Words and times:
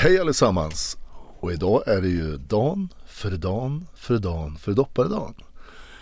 Hej 0.00 0.20
allesammans! 0.20 0.96
Och 1.40 1.52
idag 1.52 1.88
är 1.88 2.02
det 2.02 2.08
ju 2.08 2.36
dan 2.36 2.88
för 3.06 3.30
dan 3.30 3.86
för 3.94 4.18
dan 4.18 4.56
för 4.56 4.72
dopparedan. 4.72 5.34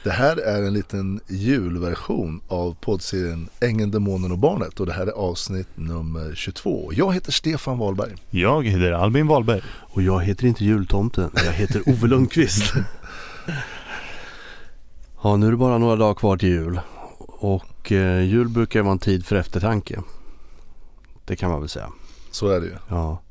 Det 0.04 0.10
här 0.10 0.36
är 0.36 0.62
en 0.62 0.72
liten 0.72 1.20
julversion 1.28 2.40
av 2.48 2.76
poddserien 2.80 3.48
Ängeln, 3.60 3.90
Demonen 3.90 4.32
och 4.32 4.38
Barnet 4.38 4.80
och 4.80 4.86
det 4.86 4.92
här 4.92 5.06
är 5.06 5.12
avsnitt 5.12 5.68
nummer 5.74 6.34
22. 6.34 6.90
Jag 6.92 7.14
heter 7.14 7.32
Stefan 7.32 7.78
Wahlberg. 7.78 8.14
Jag 8.30 8.66
heter 8.66 8.92
Albin 8.92 9.26
Wahlberg. 9.26 9.62
Och 9.68 10.02
jag 10.02 10.24
heter 10.24 10.46
inte 10.46 10.64
jultomten, 10.64 11.30
jag 11.34 11.52
heter 11.52 11.88
Ove 11.88 12.06
Lundqvist. 12.06 12.72
ja, 15.22 15.36
nu 15.36 15.46
är 15.46 15.50
det 15.50 15.56
bara 15.56 15.78
några 15.78 15.96
dagar 15.96 16.14
kvar 16.14 16.36
till 16.36 16.48
jul. 16.48 16.80
Och 17.18 17.92
eh, 17.92 18.22
jul 18.22 18.48
brukar 18.48 18.82
vara 18.82 18.92
en 18.92 18.98
tid 18.98 19.26
för 19.26 19.36
eftertanke. 19.36 20.02
Det 21.24 21.36
kan 21.36 21.50
man 21.50 21.60
väl 21.60 21.68
säga. 21.68 21.90
Så 22.30 22.48
är 22.48 22.60
det 22.60 22.66
ju. 22.66 22.76
Ja. 22.88 23.22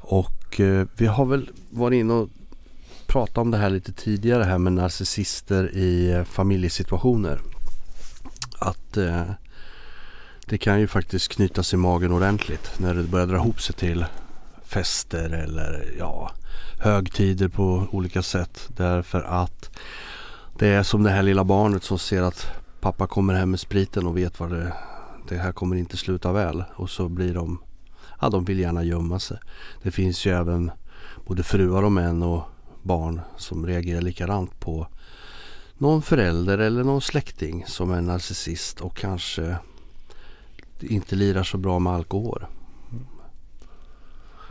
Och 0.00 0.60
eh, 0.60 0.86
vi 0.96 1.06
har 1.06 1.24
väl 1.24 1.50
varit 1.70 1.96
inne 1.96 2.12
och 2.12 2.28
pratat 3.06 3.38
om 3.38 3.50
det 3.50 3.58
här 3.58 3.70
lite 3.70 3.92
tidigare 3.92 4.44
här 4.44 4.58
med 4.58 4.72
narcissister 4.72 5.76
i 5.76 6.12
eh, 6.12 6.24
familjesituationer. 6.24 7.40
Att 8.58 8.96
eh, 8.96 9.30
det 10.46 10.58
kan 10.58 10.80
ju 10.80 10.86
faktiskt 10.86 11.28
knytas 11.28 11.74
i 11.74 11.76
magen 11.76 12.12
ordentligt 12.12 12.70
när 12.78 12.94
det 12.94 13.02
börjar 13.02 13.26
dra 13.26 13.36
ihop 13.36 13.60
sig 13.62 13.74
till 13.74 14.04
fester 14.64 15.30
eller 15.30 15.94
ja, 15.98 16.30
högtider 16.78 17.48
på 17.48 17.86
olika 17.90 18.22
sätt. 18.22 18.68
Därför 18.76 19.22
att 19.22 19.70
det 20.58 20.68
är 20.68 20.82
som 20.82 21.02
det 21.02 21.10
här 21.10 21.22
lilla 21.22 21.44
barnet 21.44 21.84
som 21.84 21.98
ser 21.98 22.22
att 22.22 22.46
pappa 22.80 23.06
kommer 23.06 23.34
hem 23.34 23.50
med 23.50 23.60
spriten 23.60 24.06
och 24.06 24.16
vet 24.16 24.40
vad 24.40 24.50
det, 24.50 24.72
det 25.28 25.36
här 25.36 25.52
kommer 25.52 25.76
inte 25.76 25.96
sluta 25.96 26.32
väl. 26.32 26.64
Och 26.74 26.90
så 26.90 27.08
blir 27.08 27.34
de, 27.34 27.58
ja 28.22 28.30
de 28.30 28.44
vill 28.44 28.58
gärna 28.58 28.84
gömma 28.84 29.18
sig. 29.18 29.38
Det 29.82 29.90
finns 29.90 30.26
ju 30.26 30.30
även 30.30 30.70
både 31.26 31.42
fruar 31.42 31.82
och 31.82 31.92
män 31.92 32.22
och 32.22 32.42
barn 32.82 33.20
som 33.36 33.66
reagerar 33.66 34.00
likadant 34.00 34.60
på 34.60 34.86
någon 35.78 36.02
förälder 36.02 36.58
eller 36.58 36.84
någon 36.84 37.00
släkting 37.00 37.64
som 37.66 37.90
är 37.90 38.00
narcissist 38.00 38.80
och 38.80 38.96
kanske 38.96 39.56
inte 40.80 41.16
lirar 41.16 41.42
så 41.42 41.58
bra 41.58 41.78
med 41.78 41.92
alkohol. 41.92 42.44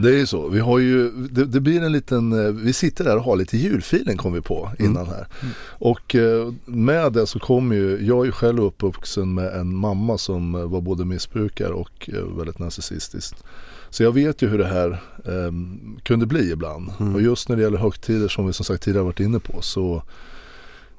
Det 0.02 0.10
är 0.10 0.18
ju 0.18 0.26
så. 0.26 0.48
Vi 0.48 0.60
har 0.60 0.80
ju, 0.80 1.12
det, 1.12 1.46
det, 1.46 1.60
blir 1.60 1.82
en 1.82 1.92
liten, 1.92 2.46
eh, 2.46 2.52
vi 2.52 2.74
sitter 2.74 3.04
där 3.04 3.18
och 3.18 3.24
har 3.24 3.36
lite 3.36 3.58
julfilen 3.58 4.18
kom 4.18 4.34
vi 4.34 4.42
på 4.42 4.72
innan 4.80 5.06
här. 5.06 5.28
Mm. 5.42 5.54
Och 5.68 6.16
eh, 6.16 6.54
med 6.66 7.14
det 7.14 7.28
så 7.28 7.40
kom 7.40 7.72
ju, 7.72 8.06
jag 8.06 8.22
är 8.22 8.26
ju 8.26 8.32
själv 8.32 8.64
uppvuxen 8.64 9.34
med 9.34 9.54
en 9.54 9.76
mamma 9.76 10.18
som 10.18 10.52
var 10.72 10.82
både 10.82 11.06
missbrukare 11.06 11.74
och 11.74 12.10
eh, 12.14 12.38
väldigt 12.38 12.60
narcissistisk. 12.60 13.36
Så 13.90 14.04
jag 14.04 14.12
vet 14.12 14.42
ju 14.42 14.48
hur 14.48 14.58
det 14.58 14.68
här 14.68 14.90
eh, 15.26 15.52
kunde 16.04 16.26
bli 16.26 16.52
ibland. 16.52 16.92
Mm. 17.00 17.16
Och 17.16 17.22
just 17.22 17.50
när 17.50 17.56
det 17.56 17.62
gäller 17.62 17.78
högtider 17.78 18.28
som 18.28 18.48
vi 18.48 18.54
som 18.54 18.66
sagt 18.66 18.84
tidigare 18.84 19.04
varit 19.04 19.20
inne 19.20 19.40
på 19.40 19.62
så 19.62 20.04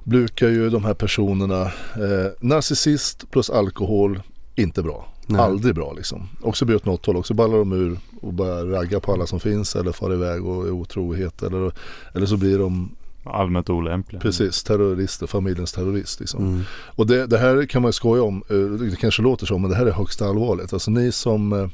brukar 0.03 0.49
ju 0.49 0.69
de 0.69 0.85
här 0.85 0.93
personerna, 0.93 1.61
eh, 1.95 2.31
narcissist 2.39 3.31
plus 3.31 3.49
alkohol, 3.49 4.21
inte 4.55 4.83
bra. 4.83 5.07
Nej. 5.25 5.41
Aldrig 5.41 5.75
bra 5.75 5.93
liksom. 5.93 6.29
Också 6.41 6.65
blir 6.65 6.75
åt 6.75 6.85
något 6.85 7.05
håll. 7.05 7.17
Också 7.17 7.33
ballar 7.33 7.57
de 7.57 7.71
ur 7.71 7.97
och 8.21 8.33
börjar 8.33 8.65
ragga 8.65 8.99
på 8.99 9.13
alla 9.13 9.25
som 9.25 9.39
finns 9.39 9.75
eller 9.75 9.91
far 9.91 10.13
iväg 10.13 10.45
och 10.45 10.67
är 10.67 10.71
otrohet. 10.71 11.43
Eller, 11.43 11.71
eller 12.13 12.25
så 12.25 12.37
blir 12.37 12.59
de 12.59 12.95
Allmänt 13.25 13.69
olämpliga. 13.69 14.21
Precis, 14.21 14.63
terrorister, 14.63 15.27
familjens 15.27 15.71
terrorist. 15.71 16.19
Liksom. 16.19 16.47
Mm. 16.47 16.61
Och 16.95 17.07
det, 17.07 17.27
det, 17.27 17.37
här 17.37 17.65
kan 17.65 17.81
man 17.81 17.89
ju 17.89 17.93
skoja 17.93 18.23
om, 18.23 18.43
eh, 18.49 18.87
det 18.87 18.95
kanske 18.95 19.21
låter 19.21 19.45
så 19.45 19.57
men 19.57 19.69
det 19.69 19.75
här 19.75 19.85
är 19.85 19.91
högst 19.91 20.21
allvarligt. 20.21 20.73
Alltså 20.73 20.91
ni 20.91 21.11
som 21.11 21.53
eh, 21.53 21.67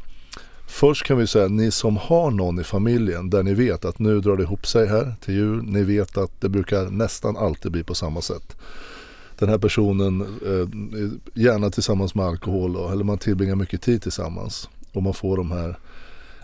Först 0.67 1.05
kan 1.05 1.17
vi 1.17 1.27
säga 1.27 1.47
ni 1.47 1.71
som 1.71 1.97
har 1.97 2.31
någon 2.31 2.59
i 2.59 2.63
familjen 2.63 3.29
där 3.29 3.43
ni 3.43 3.53
vet 3.53 3.85
att 3.85 3.99
nu 3.99 4.21
drar 4.21 4.37
det 4.37 4.43
ihop 4.43 4.67
sig 4.67 4.87
här 4.87 5.15
till 5.21 5.33
jul. 5.33 5.63
Ni 5.63 5.83
vet 5.83 6.17
att 6.17 6.41
det 6.41 6.49
brukar 6.49 6.89
nästan 6.89 7.37
alltid 7.37 7.71
bli 7.71 7.83
på 7.83 7.95
samma 7.95 8.21
sätt 8.21 8.57
den 9.39 9.49
här 9.49 9.57
personen, 9.57 10.21
eh, 10.21 11.41
gärna 11.43 11.69
tillsammans 11.69 12.15
med 12.15 12.25
alkohol 12.25 12.73
då, 12.73 12.89
eller 12.89 13.03
man 13.03 13.17
tillbringar 13.17 13.55
mycket 13.55 13.81
tid 13.81 14.01
tillsammans. 14.01 14.69
Och 14.93 15.03
man 15.03 15.13
får 15.13 15.37
de 15.37 15.51
här, 15.51 15.77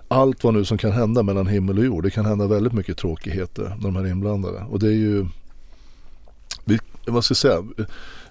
allt 0.07 0.43
vad 0.43 0.53
nu 0.53 0.65
som 0.65 0.77
kan 0.77 0.91
hända 0.91 1.23
mellan 1.23 1.47
himmel 1.47 1.77
och 1.77 1.85
jord. 1.85 2.03
Det 2.03 2.11
kan 2.11 2.25
hända 2.25 2.47
väldigt 2.47 2.73
mycket 2.73 2.97
tråkigheter 2.97 3.63
när 3.63 3.83
de 3.83 3.95
här 3.95 4.03
är 4.03 4.09
inblandade. 4.09 4.65
Och 4.69 4.79
det 4.79 4.87
är 4.87 4.91
ju, 4.91 5.25
vi, 6.65 6.79
vad 7.07 7.25
ska 7.25 7.31
jag 7.31 7.37
säga, 7.37 7.63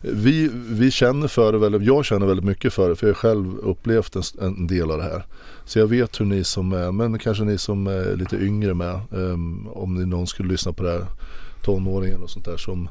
vi, 0.01 0.51
vi 0.53 0.91
känner 0.91 1.29
för 1.29 1.53
det 1.53 1.59
väldigt, 1.59 1.83
jag 1.83 2.05
känner 2.05 2.27
väldigt 2.27 2.47
mycket 2.47 2.75
för 2.75 2.89
det 2.89 2.97
för 2.97 3.07
jag 3.07 3.15
har 3.15 3.19
själv 3.19 3.59
upplevt 3.59 4.17
en, 4.17 4.23
en 4.41 4.67
del 4.67 4.91
av 4.91 4.99
det 4.99 5.05
här. 5.05 5.25
Så 5.65 5.79
jag 5.79 5.87
vet 5.87 6.21
hur 6.21 6.25
ni 6.25 6.45
som 6.45 6.73
är, 6.73 6.93
men 6.93 7.19
kanske 7.19 7.45
ni 7.45 7.59
som 7.59 7.87
är 7.87 8.17
lite 8.17 8.37
yngre 8.37 8.75
med, 8.75 9.01
um, 9.11 9.69
om 9.69 9.95
ni 9.95 10.07
någon 10.07 10.27
skulle 10.27 10.49
lyssna 10.49 10.73
på 10.73 10.83
det 10.83 10.91
här, 10.91 11.07
tonåringen 11.63 12.23
och 12.23 12.31
sånt 12.31 12.45
där 12.45 12.57
som 12.57 12.89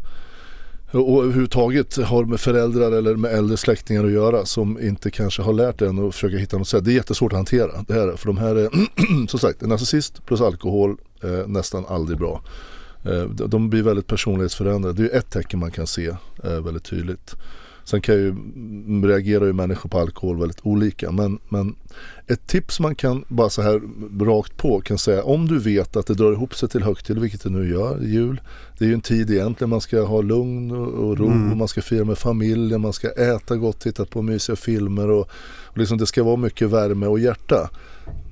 och 0.94 1.24
överhuvudtaget 1.24 1.98
har 1.98 2.26
med 2.26 2.40
föräldrar 2.40 2.92
eller 2.92 3.16
med 3.16 3.34
äldre 3.34 3.58
släktingar 3.58 4.06
att 4.06 4.12
göra 4.12 4.46
som 4.46 4.82
inte 4.82 5.12
kanske 5.12 5.42
har 5.42 5.54
lärt 5.54 5.82
en 5.82 6.08
att 6.08 6.14
försöka 6.14 6.38
hitta 6.38 6.58
något 6.58 6.68
sätt. 6.68 6.86
Det 6.86 6.92
är 6.92 6.96
jättesvårt 6.96 7.34
att 7.34 7.38
hantera. 7.38 7.84
Det 7.88 7.94
här, 7.94 8.16
för 8.16 8.28
de 8.28 8.38
här 8.38 8.56
är 8.56 8.70
som 9.28 9.40
sagt 9.40 9.62
en 9.62 9.70
narcissist 9.70 10.26
plus 10.26 10.42
alkohol 10.42 10.98
eh, 11.24 11.48
nästan 11.48 11.86
aldrig 11.86 12.18
bra. 12.18 12.42
Eh, 13.06 13.24
de 13.24 13.70
blir 13.70 13.84
väldigt 13.84 14.08
personlighetsförändrade. 14.08 15.04
Det 15.04 15.14
är 15.14 15.18
ett 15.18 15.30
tecken 15.30 15.60
man 15.60 15.72
kan 15.72 15.88
se 15.88 16.08
eh, 16.44 16.62
väldigt 16.62 16.84
tydligt. 16.84 17.36
Sen 17.84 18.02
kan 18.02 18.16
ju, 18.16 18.36
reagerar 19.08 19.46
ju 19.46 19.54
människor 19.54 19.90
på 19.90 20.00
alkohol 20.00 20.40
väldigt 20.40 20.60
olika. 20.64 21.12
Men, 21.12 21.40
men 21.50 21.76
ett 22.28 22.48
tips 22.48 22.80
man 22.80 22.96
kan 22.96 23.26
bara 23.28 23.50
så 23.50 23.62
här 23.62 23.82
rakt 24.26 24.58
på 24.58 24.82
kan 24.82 24.98
säga 24.98 25.24
om 25.24 25.48
du 25.48 25.60
vet 25.60 25.96
att 25.96 26.08
det 26.08 26.14
drar 26.14 26.32
ihop 26.32 26.56
sig 26.56 26.70
till 26.70 26.84
högtid, 26.84 27.20
vilket 27.20 27.44
det 27.44 27.50
nu 27.50 27.70
gör, 27.70 28.00
jul. 28.02 28.42
Det 28.78 28.86
är 28.86 28.88
ju 28.88 28.94
en 28.94 29.02
tid 29.02 29.32
egentligen 29.32 29.70
man 29.70 29.82
ska 29.82 30.02
ha 30.02 30.22
lugn 30.22 30.72
och 30.72 31.18
ro, 31.18 31.28
mm. 31.28 31.58
man 31.58 31.68
ska 31.68 31.82
fira 31.82 32.06
med 32.06 32.18
familjen, 32.18 32.82
man 32.82 32.94
ska 32.94 33.10
äta 33.10 33.56
gott, 33.56 33.80
titta 33.80 34.06
på 34.06 34.22
mysiga 34.22 34.56
filmer 34.56 35.10
och, 35.10 35.30
och 35.64 35.78
liksom 35.78 35.98
det 35.98 36.06
ska 36.06 36.24
vara 36.24 36.36
mycket 36.36 36.70
värme 36.70 37.08
och 37.08 37.20
hjärta. 37.20 37.70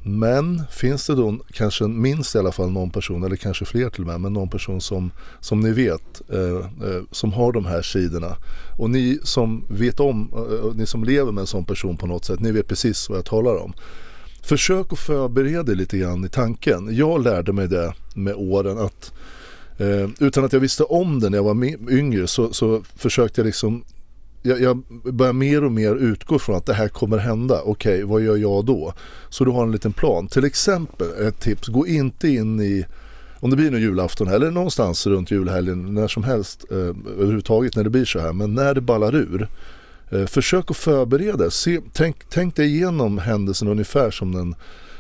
Men 0.04 0.62
finns 0.72 1.08
det 1.08 1.16
då 1.16 1.38
kanske 1.54 1.84
minst 1.84 2.36
i 2.36 2.38
alla 2.38 2.52
fall 2.52 2.72
någon 2.72 2.90
person, 2.90 3.24
eller 3.24 3.36
kanske 3.36 3.66
fler 3.66 3.90
till 3.90 4.02
och 4.02 4.08
med, 4.08 4.22
men 4.22 4.34
någon 4.34 4.50
person 4.50 4.82
som, 4.82 5.12
som 5.40 5.60
ni 5.60 5.72
vet 5.72 6.22
eh, 6.30 6.90
eh, 6.90 7.02
som 7.12 7.34
har 7.34 7.52
de 7.52 7.66
här 7.66 7.82
sidorna. 7.82 8.36
Och 8.78 8.90
ni 8.90 9.20
som 9.24 9.66
vet 9.70 10.00
om, 10.00 10.32
eh, 10.34 10.76
ni 10.76 10.86
som 10.86 11.04
lever 11.04 11.32
med 11.32 11.42
en 11.42 11.48
sån 11.48 11.66
person 11.66 11.98
på 11.98 12.08
något 12.08 12.26
sätt, 12.26 12.40
ni 12.40 12.52
vet 12.52 12.68
precis 12.68 13.10
vad 13.10 13.18
jag 13.18 13.26
talar 13.26 13.51
om. 13.56 13.74
Försök 14.44 14.94
att 14.94 15.00
förbereda 15.00 15.64
dig 15.64 15.76
lite 15.76 15.98
grann 15.98 16.26
i 16.26 16.30
tanken. 16.30 16.96
Jag 16.96 17.24
lärde 17.24 17.54
mig 17.54 17.68
det 17.68 17.94
med 18.16 18.36
åren 18.36 18.78
att 18.78 19.14
eh, 19.78 20.10
utan 20.20 20.46
att 20.46 20.54
jag 20.54 20.60
visste 20.60 20.84
om 20.84 21.20
det 21.20 21.30
när 21.30 21.38
jag 21.38 21.44
var 21.44 21.66
yngre 21.92 22.28
så, 22.28 22.54
så 22.54 22.82
försökte 22.96 23.42
jag 23.42 23.46
liksom 23.46 23.84
jag, 24.44 24.62
jag 24.62 24.84
börjar 25.14 25.34
mer 25.34 25.64
och 25.64 25.72
mer 25.72 25.96
utgå 25.96 26.40
från 26.40 26.56
att 26.56 26.66
det 26.66 26.74
här 26.74 26.88
kommer 26.88 27.18
hända. 27.18 27.62
Okej, 27.62 27.94
okay, 27.94 28.04
vad 28.04 28.22
gör 28.22 28.38
jag 28.38 28.66
då? 28.66 28.94
Så 29.30 29.46
du 29.46 29.52
har 29.52 29.64
en 29.64 29.72
liten 29.72 29.94
plan. 29.94 30.28
Till 30.28 30.46
exempel 30.46 31.08
ett 31.28 31.40
tips, 31.40 31.68
gå 31.68 31.88
inte 31.88 32.28
in 32.28 32.62
i 32.62 32.86
om 33.40 33.50
det 33.50 33.56
blir 33.56 33.72
nu 33.72 33.80
julafton 33.80 34.28
eller 34.28 34.52
någonstans 34.52 35.08
runt 35.08 35.32
julhelgen, 35.32 35.94
när 35.94 36.08
som 36.08 36.24
helst 36.24 36.66
eh, 36.72 36.78
överhuvudtaget 36.78 37.76
när 37.76 37.84
det 37.84 37.90
blir 37.90 38.06
så 38.06 38.20
här. 38.20 38.34
Men 38.34 38.54
när 38.54 38.74
det 38.74 38.82
ballar 38.82 39.16
ur, 39.16 39.48
försök 40.28 40.72
att 40.72 40.78
förbereda. 40.78 41.52
Se, 41.52 41.80
tänk, 41.94 42.16
tänk 42.30 42.56
dig 42.56 42.76
igenom 42.76 43.18
händelsen 43.18 43.68
ungefär 43.68 44.12
som 44.12 44.32
den, 44.32 44.56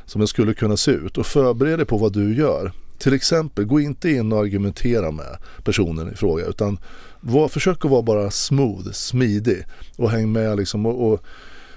som 0.05 0.19
den 0.19 0.27
skulle 0.27 0.53
kunna 0.53 0.77
se 0.77 0.91
ut 0.91 1.17
och 1.17 1.25
förbered 1.25 1.79
dig 1.79 1.85
på 1.85 1.97
vad 1.97 2.13
du 2.13 2.35
gör. 2.35 2.71
Till 2.97 3.13
exempel, 3.13 3.65
gå 3.65 3.79
inte 3.79 4.09
in 4.09 4.31
och 4.31 4.39
argumentera 4.39 5.11
med 5.11 5.37
personen 5.63 6.11
i 6.13 6.15
fråga 6.15 6.45
utan 6.45 6.77
var, 7.19 7.47
försök 7.47 7.85
att 7.85 7.91
vara 7.91 8.01
bara 8.01 8.31
smooth, 8.31 8.91
smidig 8.91 9.65
och 9.97 10.11
häng 10.11 10.31
med 10.31 10.57
liksom. 10.57 10.85
Och, 10.85 11.11
och, 11.11 11.23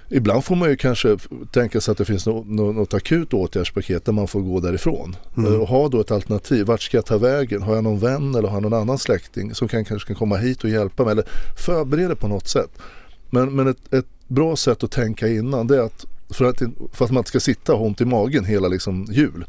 ibland 0.08 0.44
får 0.44 0.56
man 0.56 0.70
ju 0.70 0.76
kanske 0.76 1.18
tänka 1.52 1.80
sig 1.80 1.92
att 1.92 1.98
det 1.98 2.04
finns 2.04 2.26
något, 2.26 2.46
något 2.46 2.94
akut 2.94 3.34
åtgärdspaket 3.34 4.04
där 4.04 4.12
man 4.12 4.28
får 4.28 4.40
gå 4.40 4.60
därifrån. 4.60 5.16
Mm. 5.36 5.60
Och 5.60 5.68
ha 5.68 5.88
då 5.88 6.00
ett 6.00 6.10
alternativ. 6.10 6.66
Vart 6.66 6.82
ska 6.82 6.96
jag 6.96 7.06
ta 7.06 7.18
vägen? 7.18 7.62
Har 7.62 7.74
jag 7.74 7.84
någon 7.84 7.98
vän 7.98 8.34
eller 8.34 8.48
har 8.48 8.56
jag 8.56 8.62
någon 8.62 8.80
annan 8.80 8.98
släkting 8.98 9.54
som 9.54 9.68
kan, 9.68 9.84
kanske 9.84 10.06
kan 10.06 10.16
komma 10.16 10.36
hit 10.36 10.64
och 10.64 10.70
hjälpa 10.70 11.04
mig? 11.04 11.12
Eller 11.12 11.24
förbereda 11.66 12.16
på 12.16 12.28
något 12.28 12.48
sätt. 12.48 12.70
Men, 13.34 13.54
men 13.54 13.68
ett, 13.68 13.94
ett 13.94 14.06
bra 14.28 14.56
sätt 14.56 14.84
att 14.84 14.90
tänka 14.90 15.28
innan 15.28 15.66
det 15.66 15.76
är 15.76 15.80
att 15.80 16.06
för 16.30 16.44
att, 16.44 16.62
för 16.92 17.04
att 17.04 17.10
man 17.10 17.20
inte 17.20 17.28
ska 17.28 17.40
sitta 17.40 17.72
och 17.72 17.78
ha 17.78 17.86
ont 17.86 18.00
i 18.00 18.04
magen 18.04 18.44
hela 18.44 18.68
liksom 18.68 19.06
jul. 19.10 19.44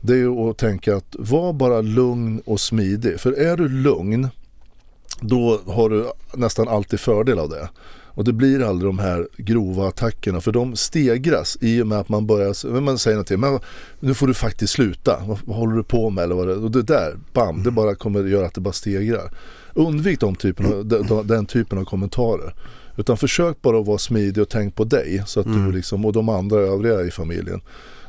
Det 0.00 0.12
är 0.12 0.16
ju 0.16 0.50
att 0.50 0.58
tänka 0.58 0.96
att 0.96 1.16
var 1.18 1.52
bara 1.52 1.80
lugn 1.80 2.42
och 2.44 2.60
smidig. 2.60 3.20
För 3.20 3.32
är 3.32 3.56
du 3.56 3.68
lugn 3.68 4.28
då 5.20 5.60
har 5.66 5.90
du 5.90 6.10
nästan 6.34 6.68
alltid 6.68 7.00
fördel 7.00 7.38
av 7.38 7.48
det. 7.48 7.68
Och 8.16 8.24
det 8.24 8.32
blir 8.32 8.62
aldrig 8.62 8.88
de 8.88 8.98
här 8.98 9.28
grova 9.36 9.88
attackerna 9.88 10.40
för 10.40 10.52
de 10.52 10.76
stegras 10.76 11.58
i 11.60 11.82
och 11.82 11.86
med 11.86 11.98
att 11.98 12.08
man 12.08 12.26
börjar, 12.26 12.80
man 12.80 12.98
säger 12.98 13.14
någonting, 13.14 13.40
men 13.40 13.58
nu 14.00 14.14
får 14.14 14.26
du 14.26 14.34
faktiskt 14.34 14.72
sluta, 14.72 15.22
vad, 15.26 15.38
vad 15.44 15.56
håller 15.56 15.76
du 15.76 15.82
på 15.82 16.10
med 16.10 16.24
eller 16.24 16.34
vad 16.34 16.48
det 16.48 16.54
Och 16.54 16.70
det 16.70 16.82
där, 16.82 17.16
bam, 17.32 17.62
det 17.62 17.70
bara 17.70 17.94
kommer 17.94 18.24
göra 18.24 18.46
att 18.46 18.54
det 18.54 18.60
bara 18.60 18.72
stegrar. 18.72 19.30
Undvik 19.74 20.20
de 20.20 20.34
typen 20.34 20.66
av, 20.66 20.86
den, 20.86 21.26
den 21.26 21.46
typen 21.46 21.78
av 21.78 21.84
kommentarer. 21.84 22.54
Utan 22.96 23.16
försök 23.16 23.62
bara 23.62 23.80
att 23.80 23.86
vara 23.86 23.98
smidig 23.98 24.42
och 24.42 24.48
tänk 24.48 24.74
på 24.74 24.84
dig 24.84 25.22
så 25.26 25.40
att 25.40 25.46
mm. 25.46 25.66
du 25.66 25.72
liksom, 25.72 26.04
och 26.04 26.12
de 26.12 26.28
andra 26.28 26.58
övriga 26.58 27.02
i 27.02 27.10
familjen. 27.10 27.60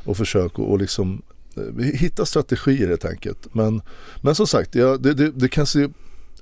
Och 0.04 0.16
försök 0.16 0.58
att 0.58 0.80
liksom 0.80 1.22
vi 1.54 1.96
hittar 1.96 2.24
strategier 2.24 2.88
helt 2.88 3.04
enkelt. 3.04 3.54
Men, 3.54 3.82
men 4.22 4.34
som 4.34 4.46
sagt, 4.46 4.74
ja, 4.74 4.96
det, 4.96 5.14
det, 5.14 5.30
det 5.30 5.48
kan 5.48 5.66
se 5.66 5.88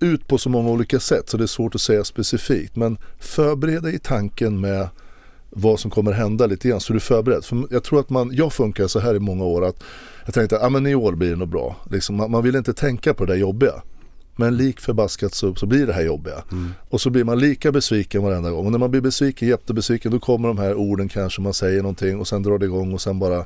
ut 0.02 0.26
på 0.26 0.38
så 0.38 0.48
många 0.48 0.70
olika 0.70 1.00
sätt 1.00 1.28
så 1.28 1.36
det 1.36 1.44
är 1.44 1.46
svårt 1.46 1.74
att 1.74 1.80
säga 1.80 2.04
specifikt. 2.04 2.76
Men 2.76 2.98
förbered 3.18 3.82
dig 3.82 3.94
i 3.94 3.98
tanken 3.98 4.60
med 4.60 4.88
vad 5.50 5.80
som 5.80 5.90
kommer 5.90 6.12
hända 6.12 6.46
lite 6.46 6.68
grann 6.68 6.80
så 6.80 6.92
du 6.92 6.96
är 6.96 7.00
förberedd. 7.00 7.44
För 7.44 7.66
jag 7.70 7.84
tror 7.84 8.00
att 8.00 8.10
man, 8.10 8.30
jag 8.32 8.52
funkar 8.52 8.86
så 8.86 8.98
här 8.98 9.14
i 9.14 9.18
många 9.18 9.44
år 9.44 9.64
att 9.64 9.82
jag 10.24 10.34
tänkte 10.34 10.56
att 10.56 10.62
ah, 10.62 10.70
men 10.70 10.86
i 10.86 10.94
år 10.94 11.12
blir 11.12 11.30
det 11.30 11.36
nog 11.36 11.48
bra. 11.48 11.76
Liksom, 11.90 12.16
man, 12.16 12.30
man 12.30 12.42
vill 12.42 12.56
inte 12.56 12.74
tänka 12.74 13.14
på 13.14 13.24
det 13.24 13.32
där 13.32 13.40
jobbiga. 13.40 13.82
Men 14.36 14.56
lik 14.56 14.80
förbaskat 14.80 15.34
så, 15.34 15.54
så 15.54 15.66
blir 15.66 15.86
det 15.86 15.92
här 15.92 16.04
jobbiga. 16.04 16.44
Mm. 16.52 16.72
Och 16.88 17.00
så 17.00 17.10
blir 17.10 17.24
man 17.24 17.38
lika 17.38 17.72
besviken 17.72 18.22
varenda 18.22 18.50
gång. 18.50 18.66
Och 18.66 18.72
när 18.72 18.78
man 18.78 18.90
blir 18.90 19.00
besviken, 19.00 19.48
jättebesviken, 19.48 20.12
då 20.12 20.18
kommer 20.18 20.48
de 20.48 20.58
här 20.58 20.74
orden 20.74 21.08
kanske, 21.08 21.40
man 21.40 21.54
säger 21.54 21.82
någonting 21.82 22.20
och 22.20 22.28
sen 22.28 22.42
drar 22.42 22.58
det 22.58 22.66
igång 22.66 22.94
och 22.94 23.00
sen 23.00 23.18
bara 23.18 23.44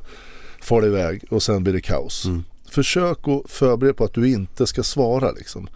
far 0.61 0.81
det 0.81 0.87
iväg 0.87 1.23
och 1.29 1.43
sen 1.43 1.63
blir 1.63 1.73
det 1.73 1.81
kaos. 1.81 2.25
Mm. 2.25 2.43
Försök 2.69 3.27
att 3.27 3.51
förbereda 3.51 3.93
på 3.93 4.03
att 4.03 4.13
du 4.13 4.29
inte 4.29 4.67
ska 4.67 4.83
svara 4.83 5.31
liksom. 5.31 5.67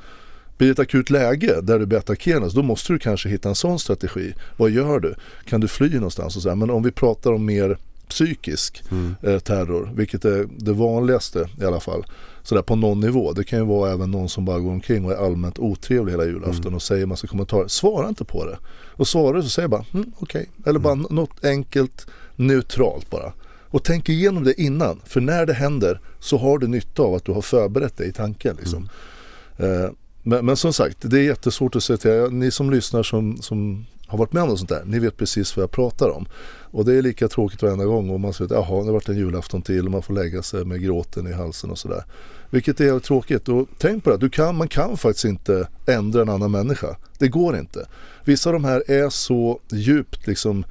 Blir 0.58 0.68
det 0.68 0.72
ett 0.72 0.80
akut 0.80 1.10
läge 1.10 1.62
där 1.62 1.80
du 1.80 1.86
blir 1.86 2.00
attackerad 2.00 2.56
då 2.56 2.64
måste 2.64 2.94
du 2.94 3.00
kanske 3.00 3.30
hitta 3.30 3.50
en 3.50 3.56
sån 3.56 3.80
strategi. 3.80 4.34
Vad 4.58 4.72
gör 4.72 5.00
du? 5.00 5.16
Kan 5.46 5.62
du 5.62 5.68
fly 5.68 5.96
någonstans? 5.96 6.36
Och 6.36 6.42
så 6.42 6.50
här? 6.50 6.56
Men 6.56 6.70
om 6.70 6.84
vi 6.84 6.92
pratar 6.92 7.34
om 7.34 7.46
mer 7.46 7.78
psykisk 8.10 8.84
mm. 8.92 9.16
eh, 9.22 9.40
terror, 9.40 9.92
vilket 9.96 10.26
är 10.26 10.48
det 10.58 10.74
vanligaste 10.74 11.50
i 11.62 11.66
alla 11.66 11.80
fall. 11.80 12.06
Sådär 12.44 12.62
på 12.62 12.76
någon 12.76 13.00
nivå. 13.00 13.34
Det 13.34 13.44
kan 13.44 13.60
ju 13.60 13.66
vara 13.66 13.92
även 13.92 14.12
någon 14.12 14.30
som 14.30 14.46
bara 14.46 14.60
går 14.60 14.72
omkring 14.72 15.06
och 15.06 15.12
är 15.12 15.26
allmänt 15.26 15.60
otrevlig 15.60 16.14
hela 16.14 16.26
julafton 16.26 16.66
mm. 16.66 16.76
och 16.76 16.82
säger 16.82 17.06
massa 17.06 17.28
kommentarer. 17.28 17.68
Svara 17.68 18.10
inte 18.10 18.26
på 18.26 18.46
det. 18.46 18.58
Och 18.72 19.08
svarar 19.08 19.34
du 19.34 19.44
så 19.44 19.50
säger 19.50 19.68
bara 19.68 19.86
mm, 19.94 20.12
okej. 20.20 20.42
Okay. 20.42 20.70
Eller 20.70 20.80
bara 20.80 20.94
mm. 20.94 21.08
något 21.10 21.46
enkelt 21.46 22.08
neutralt 22.36 23.10
bara. 23.10 23.34
Och 23.70 23.84
tänk 23.84 24.10
igenom 24.10 24.44
det 24.44 24.62
innan. 24.62 25.02
För 25.06 25.22
när 25.22 25.46
det 25.46 25.54
händer 25.54 26.00
så 26.20 26.38
har 26.38 26.58
du 26.58 26.68
nytta 26.68 27.04
av 27.04 27.14
att 27.14 27.26
du 27.26 27.32
har 27.32 27.42
förberett 27.42 27.98
dig 27.98 28.10
i 28.10 28.14
tanken. 28.14 28.56
Liksom. 28.60 28.90
Mm. 29.58 29.84
Eh, 29.84 29.90
men, 30.28 30.46
men, 30.46 30.58
som 30.58 30.74
sagt, 30.74 30.98
det 31.02 31.20
är 31.20 31.24
jättesvårt 31.24 31.76
att 31.76 31.84
säga 31.84 31.98
till. 31.98 32.30
Ni 32.32 32.52
som 32.52 32.72
lyssnar 32.72 33.04
som, 33.04 33.38
som 33.42 33.86
har 34.08 34.18
varit 34.18 34.34
med 34.34 34.44
om 34.44 34.50
något 34.50 34.60
sånt 34.60 34.70
där, 34.70 34.84
ni 34.86 35.00
vet 35.00 35.18
precis 35.18 35.58
vad 35.58 35.64
jag 35.64 35.72
pratar 35.72 36.10
om. 36.10 36.28
Och 36.72 36.86
det 36.86 36.94
är 36.94 37.02
lika 37.02 37.28
tråkigt 37.28 37.62
varenda 37.62 37.86
gång 37.86 38.10
och 38.10 38.20
man 38.20 38.34
säger 38.34 38.46
att 38.46 38.68
jaha, 38.68 38.80
det 38.80 38.86
har 38.86 38.94
varit 38.94 39.10
en 39.10 39.18
julafton 39.18 39.62
till 39.62 39.86
och 39.86 39.92
man 39.92 40.02
får 40.02 40.14
lägga 40.14 40.44
sig 40.44 40.66
med 40.66 40.82
gråten 40.82 41.28
i 41.28 41.34
halsen 41.34 41.72
och 41.72 41.78
sådär. 41.78 42.04
Vilket 42.50 42.80
är 42.80 42.86
helt 42.86 43.04
tråkigt 43.04 43.50
och 43.50 43.68
tänk 43.78 44.04
på 44.04 44.10
det, 44.10 44.18
du 44.18 44.30
kan, 44.30 44.56
man 44.56 44.68
kan 44.68 44.98
faktiskt 44.98 45.26
inte 45.26 45.68
ändra 45.88 46.22
en 46.22 46.30
annan 46.30 46.52
människa. 46.52 46.96
Det 47.18 47.28
går 47.28 47.58
inte. 47.58 47.88
Vissa 48.24 48.50
av 48.50 48.54
de 48.54 48.66
här 48.66 48.92
är 48.92 49.10
så 49.10 49.60
djupt 49.72 50.28
liksom 50.28 50.66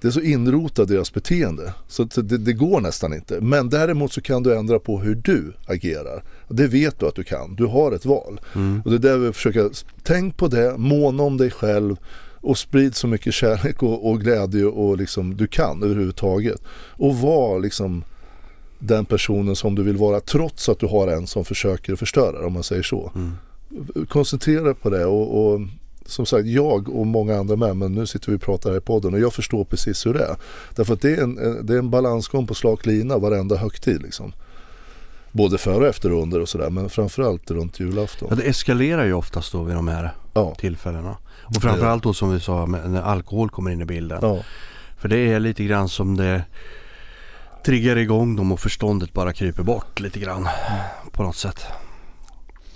det 0.00 0.08
är 0.08 0.12
så 0.12 0.20
inrotat 0.20 0.88
deras 0.88 1.12
beteende 1.12 1.74
så 1.88 2.04
det, 2.04 2.38
det, 2.38 2.52
går 2.52 2.80
nästan 2.80 3.14
inte. 3.14 3.40
Men 3.40 3.68
däremot 3.68 4.12
så 4.12 4.20
kan 4.20 4.42
du 4.42 4.56
ändra 4.56 4.78
på 4.78 4.98
hur 4.98 5.14
du 5.14 5.52
agerar. 5.66 6.24
Det 6.48 6.66
vet 6.66 7.00
du 7.00 7.06
att 7.06 7.14
du 7.14 7.24
kan. 7.24 7.54
Du 7.54 7.66
har 7.66 7.92
ett 7.92 8.04
val. 8.04 8.40
Mm. 8.54 8.82
Och 8.84 8.90
det 8.90 8.96
är 8.96 9.12
där 9.12 9.18
vi 9.18 9.32
försöker, 9.32 9.70
tänk 10.02 10.36
på 10.36 10.48
det, 10.48 10.78
måna 10.78 11.22
om 11.22 11.36
dig 11.36 11.50
själv 11.50 11.96
och 12.40 12.58
sprid 12.58 12.94
så 12.94 13.06
mycket 13.06 13.34
kärlek 13.34 13.82
och, 13.82 14.10
och 14.10 14.20
glädje 14.20 14.64
och 14.64 14.96
liksom 14.96 15.36
du 15.36 15.46
kan 15.46 15.82
överhuvudtaget. 15.82 16.62
Och 16.90 17.16
var 17.16 17.60
liksom 17.60 18.04
den 18.78 19.04
personen 19.04 19.56
som 19.56 19.74
du 19.74 19.82
vill 19.82 19.96
vara 19.96 20.20
trots 20.20 20.68
att 20.68 20.78
du 20.78 20.86
har 20.86 21.08
en 21.08 21.26
som 21.26 21.44
försöker 21.44 21.96
förstöra 21.96 22.46
om 22.46 22.52
man 22.52 22.62
säger 22.62 22.82
så. 22.82 23.12
Mm. 23.14 23.32
Koncentrera 24.08 24.62
dig 24.62 24.74
på 24.74 24.90
det 24.90 25.04
och, 25.04 25.52
och 25.52 25.60
som 26.08 26.26
sagt, 26.26 26.46
jag 26.46 26.88
och 26.88 27.06
många 27.06 27.36
andra 27.36 27.56
med, 27.56 27.76
men 27.76 27.92
nu 27.92 28.06
sitter 28.06 28.30
vi 28.30 28.36
och 28.36 28.42
pratar 28.42 28.70
här 28.70 28.78
i 28.78 28.80
podden 28.80 29.14
och 29.14 29.20
jag 29.20 29.32
förstår 29.32 29.64
precis 29.64 30.06
hur 30.06 30.14
det 30.14 30.24
är. 30.24 30.36
Därför 30.76 30.94
att 30.94 31.00
det 31.00 31.10
är 31.10 31.22
en, 31.22 31.66
det 31.66 31.74
är 31.74 31.78
en 31.78 31.90
balansgång 31.90 32.46
på 32.46 32.54
slak 32.54 32.86
lina 32.86 33.18
varenda 33.18 33.56
högtid 33.56 34.02
liksom. 34.02 34.32
Både 35.32 35.58
före 35.58 35.76
och 35.76 35.86
efter 35.86 36.12
och 36.12 36.22
under 36.22 36.40
och 36.40 36.48
sådär, 36.48 36.70
men 36.70 36.90
framförallt 36.90 37.50
runt 37.50 37.80
julafton. 37.80 38.28
Ja, 38.30 38.36
det 38.36 38.42
eskalerar 38.42 39.04
ju 39.04 39.12
oftast 39.12 39.52
då 39.52 39.62
vid 39.62 39.76
de 39.76 39.88
här 39.88 40.14
ja. 40.34 40.54
tillfällena. 40.54 41.16
Och 41.42 41.62
framförallt 41.62 42.02
då 42.02 42.14
som 42.14 42.32
vi 42.32 42.40
sa 42.40 42.66
när 42.66 43.02
alkohol 43.02 43.50
kommer 43.50 43.70
in 43.70 43.80
i 43.80 43.84
bilden. 43.84 44.18
Ja. 44.22 44.38
För 44.98 45.08
det 45.08 45.18
är 45.18 45.40
lite 45.40 45.64
grann 45.64 45.88
som 45.88 46.16
det 46.16 46.44
triggar 47.64 47.96
igång 47.96 48.36
dem 48.36 48.52
och 48.52 48.60
förståndet 48.60 49.12
bara 49.12 49.32
kryper 49.32 49.62
bort 49.62 50.00
lite 50.00 50.18
grann 50.18 50.48
på 51.12 51.22
något 51.22 51.36
sätt. 51.36 51.66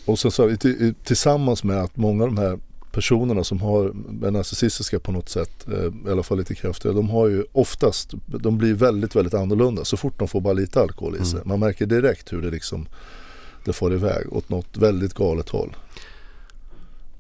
Och 0.05 0.19
sen 0.19 0.31
så 0.31 0.56
tillsammans 1.05 1.64
med 1.64 1.82
att 1.82 1.96
många 1.96 2.25
av 2.25 2.34
de 2.34 2.43
här 2.43 2.58
personerna 2.93 3.44
som 3.44 3.61
har 3.61 3.93
narcissistiska 4.31 4.99
på 4.99 5.12
något 5.12 5.29
sätt, 5.29 5.67
eh, 5.69 6.09
i 6.09 6.11
alla 6.11 6.23
fall 6.23 6.39
lite 6.39 6.55
kraftigare, 6.55 6.97
de 6.97 7.11
har 7.11 7.29
ju 7.29 7.44
oftast, 7.53 8.15
de 8.27 8.59
blir 8.59 8.75
väldigt, 8.75 9.17
väldigt 9.17 9.35
annorlunda 9.35 9.85
så 9.85 9.97
fort 9.97 10.19
de 10.19 10.29
får 10.29 10.41
bara 10.41 10.55
lite 10.55 10.81
alkohol 10.81 11.17
i 11.17 11.25
sig. 11.25 11.37
Mm. 11.37 11.49
Man 11.49 11.61
märker 11.61 11.87
direkt 11.87 12.33
hur 12.33 12.43
det 12.43 12.50
liksom, 12.50 12.87
det 13.65 13.73
får 13.73 13.94
iväg 13.94 14.33
åt 14.33 14.49
något 14.49 14.77
väldigt 14.77 15.15
galet 15.15 15.49
håll. 15.49 15.77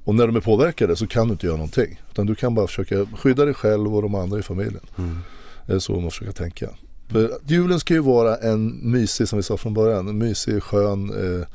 Och 0.04 0.14
när 0.14 0.26
de 0.26 0.36
är 0.36 0.40
påverkade 0.40 0.96
så 0.96 1.06
kan 1.06 1.26
du 1.26 1.32
inte 1.32 1.46
göra 1.46 1.56
någonting. 1.56 2.00
Utan 2.10 2.26
du 2.26 2.34
kan 2.34 2.54
bara 2.54 2.66
försöka 2.66 3.06
skydda 3.16 3.44
dig 3.44 3.54
själv 3.54 3.94
och 3.96 4.02
de 4.02 4.14
andra 4.14 4.38
i 4.38 4.42
familjen. 4.42 4.86
Mm. 4.98 5.18
Det 5.66 5.72
är 5.72 5.78
så 5.78 6.00
man 6.00 6.10
försöker 6.10 6.32
tänka. 6.32 6.70
För 7.08 7.38
julen 7.46 7.80
ska 7.80 7.94
ju 7.94 8.00
vara 8.00 8.36
en 8.36 8.90
mysig, 8.90 9.28
som 9.28 9.36
vi 9.36 9.42
sa 9.42 9.56
från 9.56 9.74
början, 9.74 10.08
en 10.08 10.18
mysig, 10.18 10.62
skön 10.62 11.10
eh, 11.10 11.46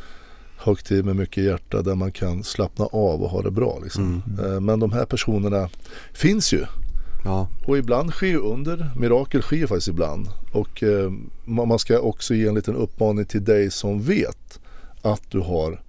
högtid 0.57 1.05
med 1.05 1.15
mycket 1.15 1.43
hjärta 1.43 1.81
där 1.81 1.95
man 1.95 2.11
kan 2.11 2.43
slappna 2.43 2.85
av 2.85 3.23
och 3.23 3.29
ha 3.29 3.41
det 3.41 3.51
bra. 3.51 3.79
Liksom. 3.83 4.21
Mm. 4.27 4.53
Eh, 4.53 4.59
men 4.59 4.79
de 4.79 4.91
här 4.91 5.05
personerna 5.05 5.69
finns 6.13 6.53
ju. 6.53 6.65
Ja. 7.25 7.47
Och 7.65 7.77
ibland 7.77 8.11
sker 8.11 8.37
under, 8.37 8.91
mirakel 8.95 9.41
sker 9.41 9.67
faktiskt 9.67 9.87
ibland. 9.87 10.27
Och 10.53 10.83
eh, 10.83 11.11
man 11.45 11.79
ska 11.79 11.99
också 11.99 12.33
ge 12.33 12.47
en 12.47 12.55
liten 12.55 12.75
uppmaning 12.75 13.25
till 13.25 13.43
dig 13.43 13.71
som 13.71 14.01
vet 14.01 14.59
att 15.01 15.31
du 15.31 15.39
har 15.39 15.81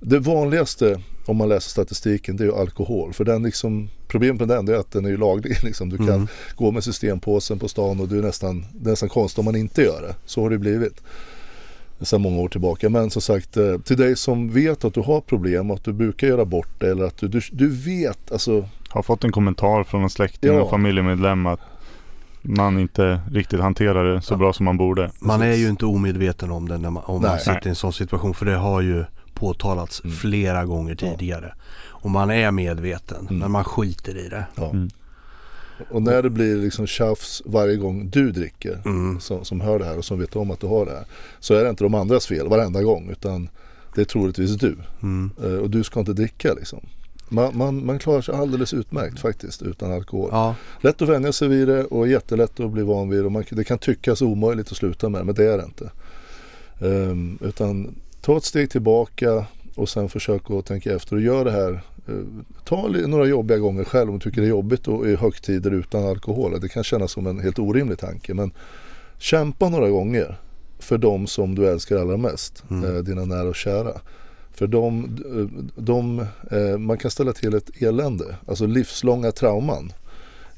det 0.00 0.18
vanligaste 0.18 1.00
om 1.26 1.36
man 1.36 1.48
läser 1.48 1.70
statistiken 1.70 2.36
det 2.36 2.44
är 2.44 2.46
ju 2.46 2.54
alkohol. 2.54 3.12
För 3.12 3.24
den 3.24 3.42
liksom, 3.42 3.88
problemet 4.08 4.40
med 4.40 4.48
den 4.48 4.68
är 4.68 4.72
att 4.72 4.92
den 4.92 5.04
är 5.04 5.08
ju 5.08 5.16
laglig. 5.16 5.56
Liksom. 5.62 5.88
Du 5.88 5.96
kan 5.96 6.08
mm. 6.08 6.28
gå 6.56 6.70
med 6.70 6.84
systempåsen 6.84 7.58
på 7.58 7.68
stan 7.68 8.00
och 8.00 8.08
du 8.08 8.18
är 8.18 8.22
nästan, 8.22 8.66
det 8.72 8.88
är 8.88 8.90
nästan 8.90 9.08
konstigt 9.08 9.38
om 9.38 9.44
man 9.44 9.56
inte 9.56 9.82
gör 9.82 10.02
det. 10.02 10.14
Så 10.26 10.42
har 10.42 10.50
det 10.50 10.58
blivit 10.58 11.02
sedan 12.00 12.22
många 12.22 12.40
år 12.40 12.48
tillbaka. 12.48 12.88
Men 12.88 13.10
som 13.10 13.22
sagt, 13.22 13.56
eh, 13.56 13.78
till 13.78 13.96
dig 13.96 14.16
som 14.16 14.50
vet 14.50 14.84
att 14.84 14.94
du 14.94 15.00
har 15.00 15.20
problem 15.20 15.70
och 15.70 15.76
att 15.76 15.84
du 15.84 15.92
brukar 15.92 16.26
göra 16.26 16.44
bort 16.44 16.68
det 16.78 16.90
eller 16.90 17.04
att 17.04 17.16
du, 17.16 17.28
du, 17.28 17.40
du 17.52 17.68
vet, 17.68 18.32
alltså. 18.32 18.68
Har 18.88 19.02
fått 19.02 19.24
en 19.24 19.32
kommentar 19.32 19.84
från 19.84 20.02
en 20.02 20.10
släkting 20.10 20.54
ja. 20.54 20.62
och 20.62 20.70
familjemedlem 20.70 21.46
att 21.46 21.60
man 22.42 22.78
inte 22.78 23.20
riktigt 23.32 23.60
hanterar 23.60 24.14
det 24.14 24.22
så 24.22 24.34
ja. 24.34 24.38
bra 24.38 24.52
som 24.52 24.64
man 24.64 24.76
borde. 24.76 25.10
Man 25.18 25.42
är 25.42 25.54
ju 25.54 25.68
inte 25.68 25.86
omedveten 25.86 26.50
om 26.50 26.68
det 26.68 26.78
när 26.78 26.90
man, 26.90 27.02
om 27.06 27.22
man 27.22 27.38
sitter 27.38 27.66
i 27.66 27.68
en 27.68 27.74
sån 27.74 27.92
situation. 27.92 28.34
För 28.34 28.46
det 28.46 28.56
har 28.56 28.80
ju 28.80 29.04
påtalats 29.34 30.04
mm. 30.04 30.16
flera 30.16 30.64
gånger 30.64 30.94
tidigare. 30.94 31.54
Ja. 31.56 31.62
Och 31.86 32.10
man 32.10 32.30
är 32.30 32.50
medveten 32.50 33.20
mm. 33.20 33.38
men 33.38 33.50
man 33.50 33.64
skiter 33.64 34.26
i 34.26 34.28
det. 34.28 34.44
Ja. 34.54 34.70
Mm. 34.70 34.90
Och 35.90 36.02
när 36.02 36.22
det 36.22 36.30
blir 36.30 36.56
liksom 36.56 36.86
tjafs 36.86 37.42
varje 37.44 37.76
gång 37.76 38.10
du 38.10 38.32
dricker 38.32 38.82
mm. 38.84 39.20
som, 39.20 39.44
som 39.44 39.60
hör 39.60 39.78
det 39.78 39.84
här 39.84 39.98
och 39.98 40.04
som 40.04 40.18
vet 40.18 40.36
om 40.36 40.50
att 40.50 40.60
du 40.60 40.66
har 40.66 40.86
det 40.86 40.92
här. 40.92 41.04
Så 41.40 41.54
är 41.54 41.64
det 41.64 41.70
inte 41.70 41.84
de 41.84 41.94
andras 41.94 42.26
fel 42.26 42.48
varenda 42.48 42.82
gång 42.82 43.10
utan 43.10 43.48
det 43.94 44.00
är 44.00 44.04
troligtvis 44.04 44.56
du. 44.56 44.76
Mm. 45.02 45.30
Uh, 45.44 45.58
och 45.58 45.70
du 45.70 45.84
ska 45.84 46.00
inte 46.00 46.12
dricka 46.12 46.54
liksom. 46.54 46.80
Man, 47.28 47.56
man, 47.56 47.86
man, 47.86 47.98
klarar 47.98 48.20
sig 48.20 48.34
alldeles 48.34 48.74
utmärkt 48.74 49.20
faktiskt 49.20 49.62
utan 49.62 49.92
alkohol. 49.92 50.28
Ja. 50.32 50.54
Lätt 50.80 51.02
att 51.02 51.08
vänja 51.08 51.32
sig 51.32 51.48
vid 51.48 51.68
det 51.68 51.84
och 51.84 52.08
jättelätt 52.08 52.60
att 52.60 52.70
bli 52.70 52.82
van 52.82 53.08
vid 53.08 53.24
det. 53.24 53.30
Man, 53.30 53.44
det 53.50 53.64
kan 53.64 53.78
tyckas 53.78 54.22
omöjligt 54.22 54.70
att 54.70 54.76
sluta 54.76 55.08
med 55.08 55.26
men 55.26 55.34
det 55.34 55.44
är 55.44 55.58
det 55.58 55.64
inte. 55.64 55.90
Um, 56.78 57.38
utan 57.42 57.94
ta 58.20 58.36
ett 58.36 58.44
steg 58.44 58.70
tillbaka 58.70 59.46
och 59.74 59.88
sen 59.88 60.08
försök 60.08 60.50
att 60.50 60.66
tänka 60.66 60.94
efter 60.94 61.16
och 61.16 61.22
gör 61.22 61.44
det 61.44 61.50
här. 61.50 61.72
Eh, 62.08 62.14
ta 62.64 62.88
några 62.88 63.26
jobbiga 63.26 63.58
gånger 63.58 63.84
själv 63.84 64.10
om 64.10 64.18
du 64.18 64.24
tycker 64.24 64.40
det 64.40 64.46
är 64.46 64.50
jobbigt 64.50 64.88
och 64.88 65.08
i 65.08 65.16
högtider 65.16 65.70
utan 65.70 66.04
alkohol. 66.04 66.60
Det 66.60 66.68
kan 66.68 66.84
kännas 66.84 67.12
som 67.12 67.26
en 67.26 67.40
helt 67.40 67.58
orimlig 67.58 67.98
tanke 67.98 68.34
men 68.34 68.52
kämpa 69.18 69.68
några 69.68 69.88
gånger 69.88 70.38
för 70.78 70.98
de 70.98 71.26
som 71.26 71.54
du 71.54 71.68
älskar 71.68 71.96
allra 71.96 72.16
mest, 72.16 72.64
mm. 72.70 72.96
Eh, 72.96 73.02
dina 73.02 73.24
nära 73.24 73.48
och 73.48 73.56
kära. 73.56 74.00
För 74.52 74.66
de, 74.66 75.04
eh, 75.04 75.64
de, 75.82 76.26
man 76.78 76.98
kan 76.98 77.10
ställa 77.10 77.32
till 77.32 77.54
ett 77.54 77.82
elände, 77.82 78.36
alltså 78.46 78.66
livslånga 78.66 79.32
trauman 79.32 79.92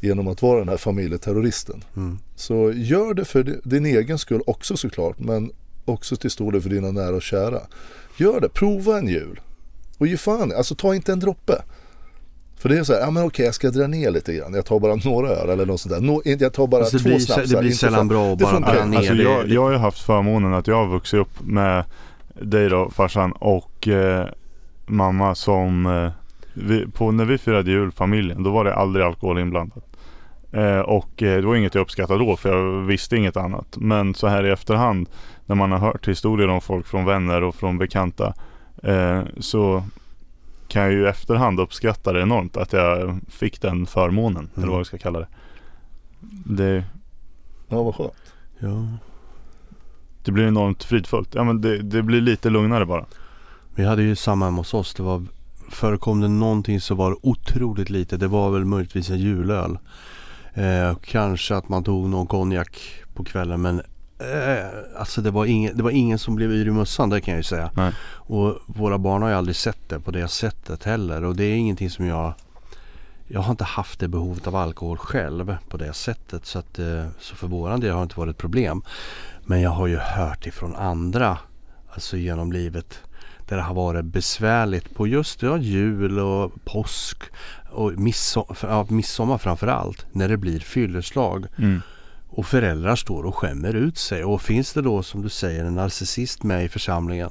genom 0.03 0.29
att 0.29 0.43
vara 0.43 0.59
den 0.59 0.69
här 0.69 0.77
familjeterroristen. 0.77 1.85
Mm. 1.97 2.19
Så 2.37 2.73
gör 2.73 3.15
det 3.15 3.25
för 3.25 3.61
din 3.65 3.87
egen 3.87 4.19
skull 4.19 4.43
också 4.47 4.77
såklart 4.77 5.19
men 5.19 5.53
också 5.85 6.17
till 6.17 6.31
stor 6.31 6.53
del 6.53 6.63
för 6.63 6.71
dina 6.71 6.91
nära 6.91 7.17
och 7.17 7.23
kära. 7.23 7.61
Gör 8.17 8.41
det, 8.41 8.49
prova 8.49 8.99
en 8.99 9.09
jul. 9.09 9.41
Och 9.99 10.07
ge 10.07 10.17
fan 10.17 10.53
alltså 10.57 10.75
ta 10.75 10.95
inte 10.95 11.13
en 11.13 11.21
droppe. 11.21 11.63
För 12.57 12.69
det 12.69 12.79
är 12.79 12.85
så 12.85 12.93
här, 12.93 13.01
ja 13.01 13.11
men 13.11 13.25
okej 13.25 13.45
jag 13.45 13.55
ska 13.55 13.71
dra 13.71 13.87
ner 13.87 14.11
lite 14.11 14.35
grann. 14.35 14.55
Jag 14.55 14.67
tar 14.67 14.81
bara 14.81 14.95
några 14.95 15.29
öl 15.29 15.51
eller 15.51 15.67
något 15.67 15.81
sånt 15.81 15.95
där. 15.95 16.01
No, 16.01 16.23
jag 16.25 16.53
tar 16.53 16.67
bara 16.67 16.81
alltså 16.81 16.99
två 16.99 17.09
blir, 17.09 17.19
snapsar. 17.19 17.57
Det 17.57 17.63
blir 17.63 17.73
sällan 17.73 18.09
bra 18.09 18.33
att 18.33 18.39
bara 18.39 18.61
dra 18.61 18.85
ner 18.85 18.99
alltså, 18.99 19.15
jag, 19.15 19.49
jag 19.49 19.63
har 19.63 19.71
ju 19.71 19.77
haft 19.77 19.99
förmånen 19.99 20.55
att 20.55 20.67
jag 20.67 20.77
har 20.77 20.87
vuxit 20.87 21.21
upp 21.21 21.41
med 21.41 21.85
dig 22.41 22.69
då 22.69 22.91
farsan 22.91 23.33
och 23.33 23.89
eh, 23.89 24.27
mamma 24.87 25.35
som 25.35 25.87
eh, 25.87 26.11
vi, 26.55 26.87
på, 26.87 27.11
när 27.11 27.25
vi 27.25 27.39
firade 27.39 27.71
jul 27.71 27.93
familjen 27.93 28.43
då 28.43 28.51
var 28.51 28.65
det 28.65 28.75
aldrig 28.75 29.07
alkohol 29.07 29.39
inblandat. 29.39 29.92
Eh, 30.53 30.81
och 30.81 31.23
eh, 31.23 31.41
det 31.41 31.47
var 31.47 31.57
inget 31.57 31.75
jag 31.75 31.83
uppskattade 31.83 32.25
då 32.25 32.37
för 32.37 32.57
jag 32.57 32.83
visste 32.83 33.17
inget 33.17 33.37
annat. 33.37 33.77
Men 33.77 34.15
så 34.15 34.27
här 34.27 34.45
i 34.47 34.51
efterhand 34.51 35.09
när 35.47 35.57
man 35.57 35.73
har 35.73 35.79
hört 35.79 36.09
historier 36.09 36.49
om 36.49 36.61
folk 36.61 36.87
från 36.87 37.05
vänner 37.05 37.43
och 37.43 37.55
från 37.55 37.79
bekanta 37.79 38.35
eh, 38.83 39.23
så 39.41 39.85
kan 40.69 40.83
jag 40.83 40.93
ju 40.93 41.05
i 41.05 41.09
efterhand 41.09 41.61
uppskatta 41.61 42.13
det 42.13 42.23
enormt 42.23 42.57
att 42.57 42.73
jag 42.73 43.21
fick 43.29 43.61
den 43.61 43.87
förmånen 43.87 44.51
mm. 44.55 44.63
eller 44.63 44.71
vad 44.71 44.79
vi 44.79 44.85
ska 44.85 44.99
kalla 44.99 45.19
det. 45.19 45.29
det 46.45 46.85
ja 47.69 47.83
vad 47.83 47.95
skönt. 47.95 48.35
Ja. 48.59 48.87
Det 50.25 50.33
blir 50.33 50.47
enormt 50.47 50.85
fridfullt. 50.85 51.35
Ja 51.35 51.45
men 51.45 51.61
det, 51.61 51.83
det 51.83 52.03
blir 52.03 52.21
lite 52.21 52.51
lugnare 52.51 52.87
bara. 52.87 53.05
Vi 53.75 53.85
hade 53.85 54.03
ju 54.03 54.17
samma 54.17 54.45
hemma 54.45 54.57
hos 54.57 54.75
oss. 54.75 54.95
Det 54.95 55.03
var, 55.03 55.23
förekom 55.71 56.21
det 56.21 56.29
någonting 56.29 56.81
så 56.81 56.95
var 56.95 57.11
det 57.11 57.17
otroligt 57.23 57.91
lite. 57.91 58.17
Det 58.17 58.29
var 58.29 58.51
väl 58.51 58.65
möjligtvis 58.65 59.11
en 59.11 59.19
julöl. 59.19 59.79
Eh, 60.55 60.97
kanske 61.05 61.57
att 61.57 61.69
man 61.69 61.85
tog 61.85 62.09
någon 62.09 62.27
konjak 62.27 62.81
på 63.15 63.25
kvällen 63.25 63.63
men 63.63 63.81
eh, 64.19 64.67
Alltså 64.97 65.21
det 65.21 65.31
var, 65.31 65.47
ingen, 65.47 65.77
det 65.77 65.83
var 65.83 65.91
ingen 65.91 66.19
som 66.19 66.35
blev 66.35 66.53
yr 66.53 66.67
i 66.67 66.71
mössan 66.71 67.11
det 67.11 67.21
kan 67.21 67.33
jag 67.33 67.39
ju 67.39 67.45
säga. 67.45 67.71
Nej. 67.75 67.93
Och 68.11 68.59
våra 68.67 68.99
barn 68.99 69.23
har 69.23 69.29
ju 69.29 69.35
aldrig 69.35 69.57
sett 69.57 69.89
det 69.89 70.01
på 70.01 70.11
det 70.11 70.29
sättet 70.29 70.85
heller 70.85 71.25
och 71.25 71.37
det 71.37 71.45
är 71.45 71.55
ingenting 71.55 71.91
som 71.91 72.07
jag 72.07 72.35
Jag 73.29 73.41
har 73.41 73.51
inte 73.51 73.65
haft 73.65 74.01
det 74.01 74.09
behovet 74.09 74.47
av 74.47 74.57
alkohol 74.57 74.99
själv 74.99 75.57
på 75.69 75.77
det 75.77 75.93
sättet 75.93 76.47
så 76.47 76.59
att 76.59 76.79
eh, 76.79 77.07
Så 77.21 77.37
för 77.37 77.47
våran 77.47 77.81
del 77.81 77.93
har 77.93 77.99
det 77.99 78.03
inte 78.03 78.19
varit 78.19 78.31
ett 78.31 78.39
problem. 78.39 78.83
Men 79.45 79.61
jag 79.61 79.71
har 79.71 79.87
ju 79.87 79.97
hört 79.97 80.47
ifrån 80.47 80.77
andra 80.77 81.39
Alltså 81.95 82.17
genom 82.17 82.53
livet 82.53 83.01
där 83.49 83.57
det 83.57 83.63
har 83.63 83.75
varit 83.75 84.05
besvärligt 84.05 84.95
på 84.95 85.07
just 85.07 85.43
ja, 85.43 85.59
jul 85.59 86.19
och 86.19 86.53
påsk 86.65 87.23
och 87.73 87.93
midsom 87.93 88.45
ja, 88.63 88.87
midsommar 88.89 89.39
framförallt 89.39 90.07
när 90.13 90.29
det 90.29 90.37
blir 90.37 90.61
fylleslag. 90.61 91.47
Mm. 91.59 91.81
Och 92.29 92.47
föräldrar 92.47 92.97
står 92.97 93.23
och 93.23 93.37
skämmer 93.37 93.75
ut 93.75 93.99
sig. 93.99 94.25
Och 94.25 94.43
finns 94.43 94.73
det 94.73 94.83
då 94.83 95.03
som 95.03 95.23
du 95.23 95.29
säger 95.29 95.65
en 95.65 95.75
narcissist 95.75 96.43
med 96.43 96.65
i 96.65 96.69
församlingen. 96.69 97.31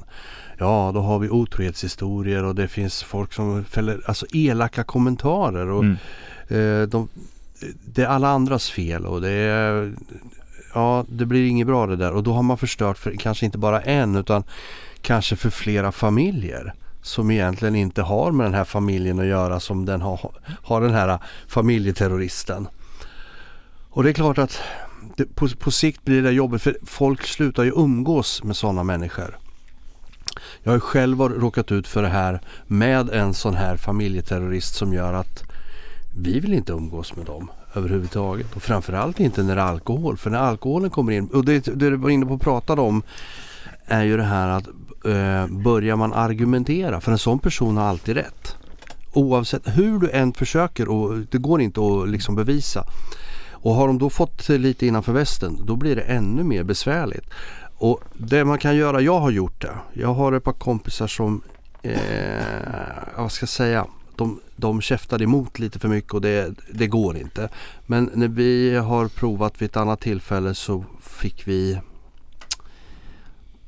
Ja 0.58 0.90
då 0.94 1.00
har 1.00 1.18
vi 1.18 1.30
otrohetshistorier 1.30 2.44
och 2.44 2.54
det 2.54 2.68
finns 2.68 3.02
folk 3.02 3.32
som 3.32 3.64
fäller 3.64 4.00
alltså 4.06 4.26
elaka 4.32 4.84
kommentarer. 4.84 5.66
Och 5.66 5.84
mm. 5.84 5.96
eh, 6.48 6.88
de, 6.88 7.08
det 7.84 8.02
är 8.02 8.06
alla 8.06 8.28
andras 8.28 8.70
fel 8.70 9.06
och 9.06 9.20
det 9.20 9.30
är 9.30 9.92
Ja 10.74 11.04
det 11.08 11.26
blir 11.26 11.48
inget 11.48 11.66
bra 11.66 11.86
det 11.86 11.96
där 11.96 12.12
och 12.12 12.22
då 12.22 12.32
har 12.32 12.42
man 12.42 12.58
förstört 12.58 12.98
för 12.98 13.16
kanske 13.16 13.46
inte 13.46 13.58
bara 13.58 13.80
en 13.80 14.16
utan 14.16 14.44
kanske 15.00 15.36
för 15.36 15.50
flera 15.50 15.92
familjer 15.92 16.74
som 17.02 17.30
egentligen 17.30 17.76
inte 17.76 18.02
har 18.02 18.32
med 18.32 18.46
den 18.46 18.54
här 18.54 18.64
familjen 18.64 19.18
att 19.18 19.26
göra 19.26 19.60
som 19.60 19.84
den 19.84 20.00
har, 20.00 20.30
har 20.62 20.80
den 20.80 20.94
här 20.94 21.18
familjeterroristen. 21.46 22.68
Och 23.90 24.02
det 24.02 24.10
är 24.10 24.14
klart 24.14 24.38
att 24.38 24.60
det, 25.16 25.34
på, 25.34 25.48
på 25.48 25.70
sikt 25.70 26.04
blir 26.04 26.22
det 26.22 26.30
jobbigt 26.30 26.62
för 26.62 26.76
folk 26.86 27.26
slutar 27.26 27.62
ju 27.64 27.70
umgås 27.70 28.44
med 28.44 28.56
sådana 28.56 28.84
människor. 28.84 29.38
Jag 30.62 30.72
har 30.72 30.78
själv 30.78 31.20
råkat 31.20 31.72
ut 31.72 31.88
för 31.88 32.02
det 32.02 32.08
här 32.08 32.40
med 32.66 33.10
en 33.10 33.34
sån 33.34 33.54
här 33.54 33.76
familjeterrorist 33.76 34.74
som 34.74 34.92
gör 34.92 35.12
att 35.12 35.42
vi 36.16 36.40
vill 36.40 36.54
inte 36.54 36.72
umgås 36.72 37.16
med 37.16 37.26
dem 37.26 37.50
överhuvudtaget. 37.74 38.56
Och 38.56 38.62
framförallt 38.62 39.20
inte 39.20 39.42
när 39.42 39.56
det 39.56 39.62
är 39.62 39.66
alkohol. 39.66 40.16
För 40.16 40.30
när 40.30 40.38
alkoholen 40.38 40.90
kommer 40.90 41.12
in, 41.12 41.26
och 41.26 41.44
det, 41.44 41.64
det 41.64 41.90
du 41.90 41.96
var 41.96 42.10
inne 42.10 42.26
på 42.26 42.34
och 42.34 42.40
pratade 42.40 42.80
om 42.80 43.02
är 43.86 44.02
ju 44.02 44.16
det 44.16 44.22
här 44.22 44.48
att 44.48 44.68
eh, 45.04 45.46
börjar 45.46 45.96
man 45.96 46.12
argumentera, 46.12 47.00
för 47.00 47.12
en 47.12 47.18
sån 47.18 47.38
person 47.38 47.76
har 47.76 47.84
alltid 47.84 48.16
rätt. 48.16 48.56
Oavsett 49.12 49.62
hur 49.64 49.98
du 49.98 50.10
än 50.10 50.32
försöker 50.32 50.88
och 50.88 51.18
det 51.30 51.38
går 51.38 51.60
inte 51.60 51.80
att 51.80 52.08
liksom 52.08 52.34
bevisa. 52.34 52.84
Och 53.50 53.74
har 53.74 53.86
de 53.86 53.98
då 53.98 54.10
fått 54.10 54.48
lite 54.48 54.86
innanför 54.86 55.12
västen 55.12 55.66
då 55.66 55.76
blir 55.76 55.96
det 55.96 56.02
ännu 56.02 56.44
mer 56.44 56.62
besvärligt. 56.62 57.26
Och 57.76 58.00
det 58.14 58.44
man 58.44 58.58
kan 58.58 58.76
göra, 58.76 59.00
jag 59.00 59.20
har 59.20 59.30
gjort 59.30 59.62
det. 59.62 59.74
Jag 59.92 60.14
har 60.14 60.32
ett 60.32 60.44
par 60.44 60.52
kompisar 60.52 61.06
som, 61.06 61.42
eh, 61.82 61.96
vad 63.16 63.32
ska 63.32 63.42
jag 63.42 63.48
säga, 63.48 63.86
de, 64.16 64.40
de 64.56 64.80
käftade 64.80 65.24
emot 65.24 65.58
lite 65.58 65.78
för 65.78 65.88
mycket 65.88 66.14
och 66.14 66.20
det, 66.20 66.54
det 66.72 66.86
går 66.86 67.16
inte. 67.16 67.48
Men 67.86 68.10
när 68.14 68.28
vi 68.28 68.76
har 68.76 69.08
provat 69.08 69.62
vid 69.62 69.70
ett 69.70 69.76
annat 69.76 70.00
tillfälle 70.00 70.54
så 70.54 70.84
fick 71.02 71.48
vi 71.48 71.80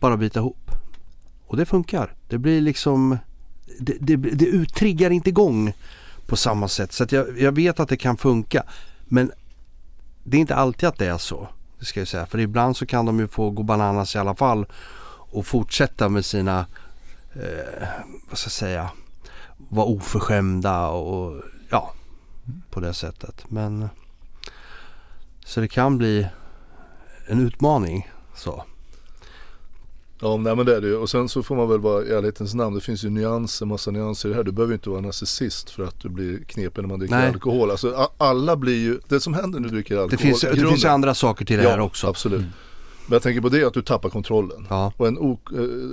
bara 0.00 0.16
bita 0.16 0.38
ihop. 0.38 0.63
Och 1.54 1.58
det 1.58 1.66
funkar. 1.66 2.14
Det 2.28 2.38
blir 2.38 2.60
liksom 2.60 3.18
Det, 3.78 3.96
det, 4.00 4.16
det 4.16 4.74
triggar 4.74 5.10
inte 5.10 5.28
igång 5.28 5.72
på 6.26 6.36
samma 6.36 6.68
sätt. 6.68 6.92
Så 6.92 7.06
jag, 7.10 7.40
jag 7.40 7.52
vet 7.52 7.80
att 7.80 7.88
det 7.88 7.96
kan 7.96 8.16
funka. 8.16 8.62
Men 9.04 9.32
det 10.24 10.36
är 10.36 10.40
inte 10.40 10.54
alltid 10.54 10.88
att 10.88 10.98
det 10.98 11.06
är 11.06 11.18
så. 11.18 11.48
Det 11.78 11.84
ska 11.84 12.00
jag 12.00 12.08
säga. 12.08 12.26
För 12.26 12.38
ibland 12.38 12.76
så 12.76 12.86
kan 12.86 13.06
de 13.06 13.18
ju 13.18 13.28
få 13.28 13.50
gå 13.50 13.62
bananas 13.62 14.14
i 14.14 14.18
alla 14.18 14.34
fall. 14.34 14.66
Och 15.32 15.46
fortsätta 15.46 16.08
med 16.08 16.24
sina 16.24 16.66
eh, 17.34 17.88
Vad 18.28 18.38
ska 18.38 18.46
jag 18.46 18.52
säga 18.52 18.90
Vara 19.56 19.86
oförskämda 19.86 20.88
och 20.88 21.42
ja 21.70 21.92
På 22.70 22.80
det 22.80 22.94
sättet. 22.94 23.44
Men 23.50 23.88
Så 25.44 25.60
det 25.60 25.68
kan 25.68 25.98
bli 25.98 26.28
en 27.26 27.40
utmaning 27.40 28.10
så. 28.34 28.64
Ja 30.24 30.36
nej 30.36 30.56
men 30.56 30.66
det 30.66 30.76
är 30.76 30.80
det 30.80 30.86
ju. 30.86 30.96
Och 30.96 31.10
sen 31.10 31.28
så 31.28 31.42
får 31.42 31.56
man 31.56 31.68
väl 31.68 31.80
vara 31.80 32.04
i 32.04 32.10
ärlighetens 32.10 32.54
namn. 32.54 32.74
Det 32.74 32.80
finns 32.80 33.04
ju 33.04 33.10
nyanser, 33.10 33.66
massa 33.66 33.90
nyanser 33.90 34.28
i 34.28 34.32
det 34.32 34.36
här. 34.36 34.44
Du 34.44 34.52
behöver 34.52 34.72
ju 34.72 34.74
inte 34.74 34.90
vara 34.90 35.00
narcissist 35.00 35.70
för 35.70 35.82
att 35.82 36.00
du 36.00 36.08
blir 36.08 36.38
knepig 36.38 36.82
när 36.82 36.88
man 36.88 36.98
dricker 36.98 37.14
nej. 37.14 37.28
alkohol. 37.28 37.70
Alltså 37.70 38.10
alla 38.18 38.56
blir 38.56 38.76
ju, 38.76 38.98
det 39.08 39.20
som 39.20 39.34
händer 39.34 39.60
när 39.60 39.68
du 39.68 39.74
dricker 39.74 39.94
alkohol. 39.94 40.10
Det 40.10 40.16
finns, 40.16 40.40
det 40.40 40.56
finns 40.56 40.84
ju 40.84 40.88
andra 40.88 41.14
saker 41.14 41.44
till 41.44 41.56
det 41.56 41.62
ja, 41.62 41.70
här 41.70 41.80
också. 41.80 42.06
absolut. 42.06 42.38
Mm. 42.38 42.52
Men 43.06 43.12
jag 43.12 43.22
tänker 43.22 43.40
på 43.40 43.48
det 43.48 43.64
att 43.64 43.74
du 43.74 43.82
tappar 43.82 44.10
kontrollen. 44.10 44.66
Ja. 44.70 44.92
Och 44.96 45.08
en, 45.08 45.16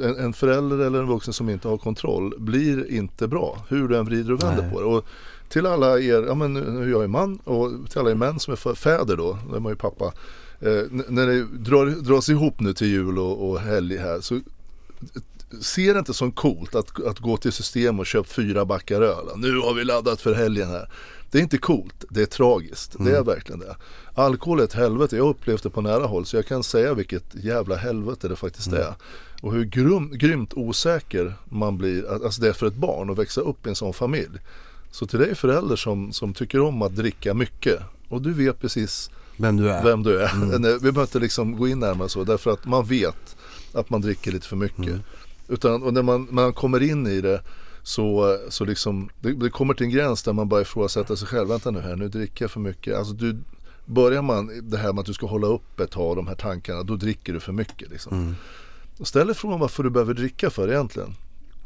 en, 0.03 0.17
en, 0.19 0.33
förälder 0.33 0.77
eller 0.77 1.00
en 1.00 1.07
vuxen 1.07 1.33
som 1.33 1.50
inte 1.50 1.67
har 1.67 1.77
kontroll 1.77 2.33
blir 2.38 2.91
inte 2.91 3.27
bra. 3.27 3.57
Hur 3.67 3.88
du 3.88 3.97
än 3.97 4.05
vrider 4.05 4.33
och 4.33 4.43
vänder 4.43 4.63
Nej. 4.63 4.71
på 4.71 4.79
det. 4.79 4.85
Och 4.85 5.05
till 5.50 5.65
alla 5.65 6.00
er, 6.00 6.23
ja 6.27 6.33
men 6.33 6.53
nu 6.53 6.91
jag 6.91 7.03
är 7.03 7.07
man 7.07 7.39
och 7.43 7.89
till 7.89 8.00
alla 8.00 8.11
er 8.11 8.15
män 8.15 8.39
som 8.39 8.51
är 8.53 8.75
fäder 8.75 9.17
då, 9.17 9.38
då 9.50 9.55
är 9.55 9.59
man 9.59 9.71
ju 9.71 9.75
pappa 9.75 10.13
eh, 10.61 10.83
när 11.07 11.27
det 11.27 11.43
drar, 11.43 11.85
dras 11.85 12.29
ihop 12.29 12.59
nu 12.59 12.73
till 12.73 12.87
jul 12.87 13.19
och, 13.19 13.49
och 13.49 13.59
helg 13.59 13.97
här 13.97 14.21
så 14.21 14.39
ser 15.61 15.93
det 15.93 15.99
inte 15.99 16.13
som 16.13 16.31
coolt 16.31 16.75
att, 16.75 17.03
att 17.03 17.19
gå 17.19 17.37
till 17.37 17.51
system 17.51 17.99
och 17.99 18.05
köpa 18.05 18.27
fyra 18.27 18.65
backar 18.65 19.01
öl. 19.01 19.25
Nu 19.35 19.57
har 19.57 19.73
vi 19.73 19.83
laddat 19.83 20.21
för 20.21 20.33
helgen 20.33 20.69
här. 20.69 20.89
Det 21.31 21.37
är 21.37 21.41
inte 21.41 21.57
coolt, 21.57 22.05
det 22.09 22.21
är 22.21 22.25
tragiskt. 22.25 22.95
Mm. 22.95 23.05
Det 23.05 23.11
är 23.11 23.21
mm. 23.21 23.33
verkligen 23.33 23.59
det. 23.59 23.75
Alkohol 24.13 24.59
är 24.59 24.63
ett 24.63 24.73
helvete, 24.73 25.17
jag 25.17 25.29
upplevt 25.29 25.63
det 25.63 25.69
på 25.69 25.81
nära 25.81 26.05
håll 26.05 26.25
så 26.25 26.35
jag 26.35 26.45
kan 26.45 26.63
säga 26.63 26.93
vilket 26.93 27.35
jävla 27.35 27.75
helvete 27.75 28.27
det 28.27 28.35
faktiskt 28.35 28.67
mm. 28.67 28.79
är. 28.79 28.93
Och 29.41 29.53
hur 29.53 29.65
grym, 29.65 30.11
grymt 30.13 30.53
osäker 30.53 31.33
man 31.45 31.77
blir, 31.77 32.23
alltså 32.25 32.41
det 32.41 32.49
är 32.49 32.53
för 32.53 32.67
ett 32.67 32.75
barn 32.75 33.09
att 33.09 33.17
växa 33.17 33.41
upp 33.41 33.65
i 33.65 33.69
en 33.69 33.75
sån 33.75 33.93
familj. 33.93 34.39
Så 34.91 35.07
till 35.07 35.19
dig 35.19 35.35
förälder 35.35 35.75
som, 35.75 36.13
som 36.13 36.33
tycker 36.33 36.61
om 36.61 36.81
att 36.81 36.95
dricka 36.95 37.33
mycket 37.33 37.79
och 38.09 38.21
du 38.21 38.33
vet 38.33 38.59
precis 38.59 39.09
vem 39.41 39.57
du 39.57 39.69
är. 39.69 39.83
Vem 39.83 40.03
du 40.03 40.21
är. 40.21 40.33
Mm. 40.33 40.62
Vi 40.62 40.79
behöver 40.79 41.01
inte 41.01 41.19
liksom 41.19 41.57
gå 41.57 41.67
in 41.67 41.79
närmare 41.79 42.10
så 42.10 42.24
därför 42.24 42.51
att 42.51 42.65
man 42.65 42.86
vet 42.86 43.36
att 43.74 43.89
man 43.89 44.01
dricker 44.01 44.31
lite 44.31 44.48
för 44.48 44.55
mycket. 44.55 44.88
Mm. 44.88 45.01
Utan 45.48 45.83
och 45.83 45.93
när 45.93 46.03
man, 46.03 46.27
man 46.31 46.53
kommer 46.53 46.83
in 46.83 47.07
i 47.07 47.21
det 47.21 47.41
så, 47.83 48.38
så 48.50 48.65
liksom, 48.65 49.10
det, 49.19 49.33
det, 49.33 49.50
kommer 49.50 49.74
till 49.74 49.86
en 49.86 49.91
gräns 49.91 50.24
där 50.24 50.33
man 50.33 50.50
bara 50.50 50.62
ifrågasätter 50.62 51.15
sig 51.15 51.27
själv. 51.27 51.48
Vänta 51.48 51.71
nu 51.71 51.79
här, 51.79 51.95
nu 51.95 52.07
dricker 52.07 52.43
jag 52.43 52.51
för 52.51 52.60
mycket. 52.60 52.98
Alltså 52.98 53.13
du, 53.13 53.38
börjar 53.86 54.21
man 54.21 54.69
det 54.69 54.77
här 54.77 54.93
med 54.93 55.00
att 55.00 55.05
du 55.05 55.13
ska 55.13 55.27
hålla 55.27 55.48
upp 55.48 55.79
ett 55.79 55.91
tag 55.91 56.15
de 56.15 56.27
här 56.27 56.36
tankarna, 56.36 56.83
då 56.83 56.95
dricker 56.95 57.33
du 57.33 57.39
för 57.39 57.53
mycket. 57.53 57.89
Liksom. 57.89 58.13
Mm. 58.13 58.36
Ställ 59.00 59.27
dig 59.27 59.36
frågan 59.36 59.60
varför 59.60 59.83
du 59.83 59.89
behöver 59.89 60.13
dricka 60.13 60.50
för 60.50 60.71
egentligen. 60.71 61.15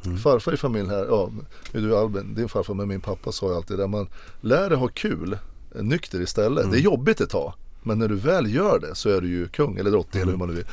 Mm. 0.06 0.18
Farfar 0.18 0.54
i 0.54 0.58
familjen 0.58 0.90
här, 0.90 1.06
ja, 1.06 1.30
du 1.72 1.98
Albin, 1.98 2.36
din 2.36 2.50
farfar 2.50 2.74
med 2.74 2.88
min 2.88 3.02
pappa 3.02 3.32
sa 3.32 3.50
ju 3.50 3.56
alltid 3.56 3.78
det. 3.78 3.88
Man 3.88 4.08
lär 4.42 4.70
dig 4.70 4.78
ha 4.78 4.88
kul 4.88 5.38
nykter 5.82 6.22
istället. 6.22 6.64
Mm. 6.64 6.72
Det 6.72 6.80
är 6.80 6.82
jobbigt 6.82 7.22
ett 7.22 7.30
tag. 7.30 7.54
Men 7.86 8.00
när 8.00 8.08
du 8.08 8.16
väl 8.16 8.54
gör 8.54 8.80
det 8.80 8.96
så 8.96 9.10
är 9.10 9.22
du 9.22 9.28
ju 9.28 9.48
kung 9.48 9.78
eller 9.78 9.92
drottning 9.92 10.24
mm. 10.24 10.30
eller 10.30 10.32
hur 10.32 10.46
man 10.46 10.50
nu 10.50 10.56
vill. 10.56 10.66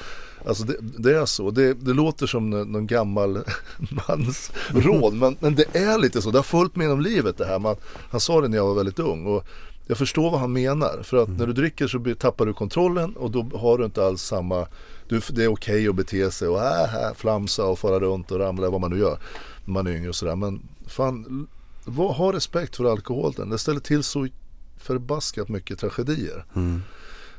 Alltså 0.46 0.64
det, 0.64 0.76
det 0.80 1.16
är 1.16 1.26
så. 1.26 1.50
Det, 1.50 1.74
det, 1.74 1.92
låter 1.92 2.26
som 2.26 2.50
någon 2.50 2.86
gammal 2.86 3.38
mans 4.08 4.52
råd. 4.68 5.14
Men, 5.14 5.36
men 5.40 5.54
det 5.54 5.76
är 5.76 5.98
lite 5.98 6.22
så. 6.22 6.30
Det 6.30 6.38
har 6.38 6.42
följt 6.42 6.76
med 6.76 6.84
genom 6.84 7.00
livet 7.00 7.38
det 7.38 7.44
här. 7.44 7.58
Man, 7.58 7.76
han 8.10 8.20
sa 8.20 8.40
det 8.40 8.48
när 8.48 8.56
jag 8.56 8.66
var 8.66 8.74
väldigt 8.74 8.98
ung. 8.98 9.26
Och 9.26 9.44
jag 9.86 9.98
förstår 9.98 10.30
vad 10.30 10.40
han 10.40 10.52
menar. 10.52 11.02
För 11.02 11.16
att 11.16 11.28
mm. 11.28 11.38
när 11.38 11.46
du 11.46 11.52
dricker 11.52 11.86
så 11.86 12.14
tappar 12.18 12.46
du 12.46 12.52
kontrollen 12.52 13.16
och 13.16 13.30
då 13.30 13.50
har 13.54 13.78
du 13.78 13.84
inte 13.84 14.06
alls 14.06 14.22
samma 14.22 14.66
du, 15.08 15.20
Det 15.28 15.44
är 15.44 15.48
okej 15.48 15.48
okay 15.48 15.88
att 15.88 15.94
bete 15.94 16.30
sig 16.30 16.48
och 16.48 16.62
äh, 16.62 16.94
äh, 16.94 17.14
flamsa 17.16 17.64
och 17.64 17.78
fara 17.78 18.00
runt 18.00 18.30
och 18.30 18.38
ramla 18.38 18.70
vad 18.70 18.80
man 18.80 18.90
nu 18.90 18.98
gör. 18.98 19.18
När 19.64 19.72
man 19.72 19.86
är 19.86 19.90
yngre 19.90 20.08
och 20.08 20.14
sådär. 20.14 20.36
Men 20.36 20.62
fan, 20.86 21.48
var, 21.84 22.12
ha 22.12 22.32
respekt 22.32 22.76
för 22.76 22.84
alkoholen. 22.84 23.50
Det 23.50 23.58
ställer 23.58 23.80
till 23.80 24.02
så 24.02 24.28
förbaskat 24.76 25.48
mycket 25.48 25.78
tragedier. 25.78 26.44
Mm. 26.54 26.82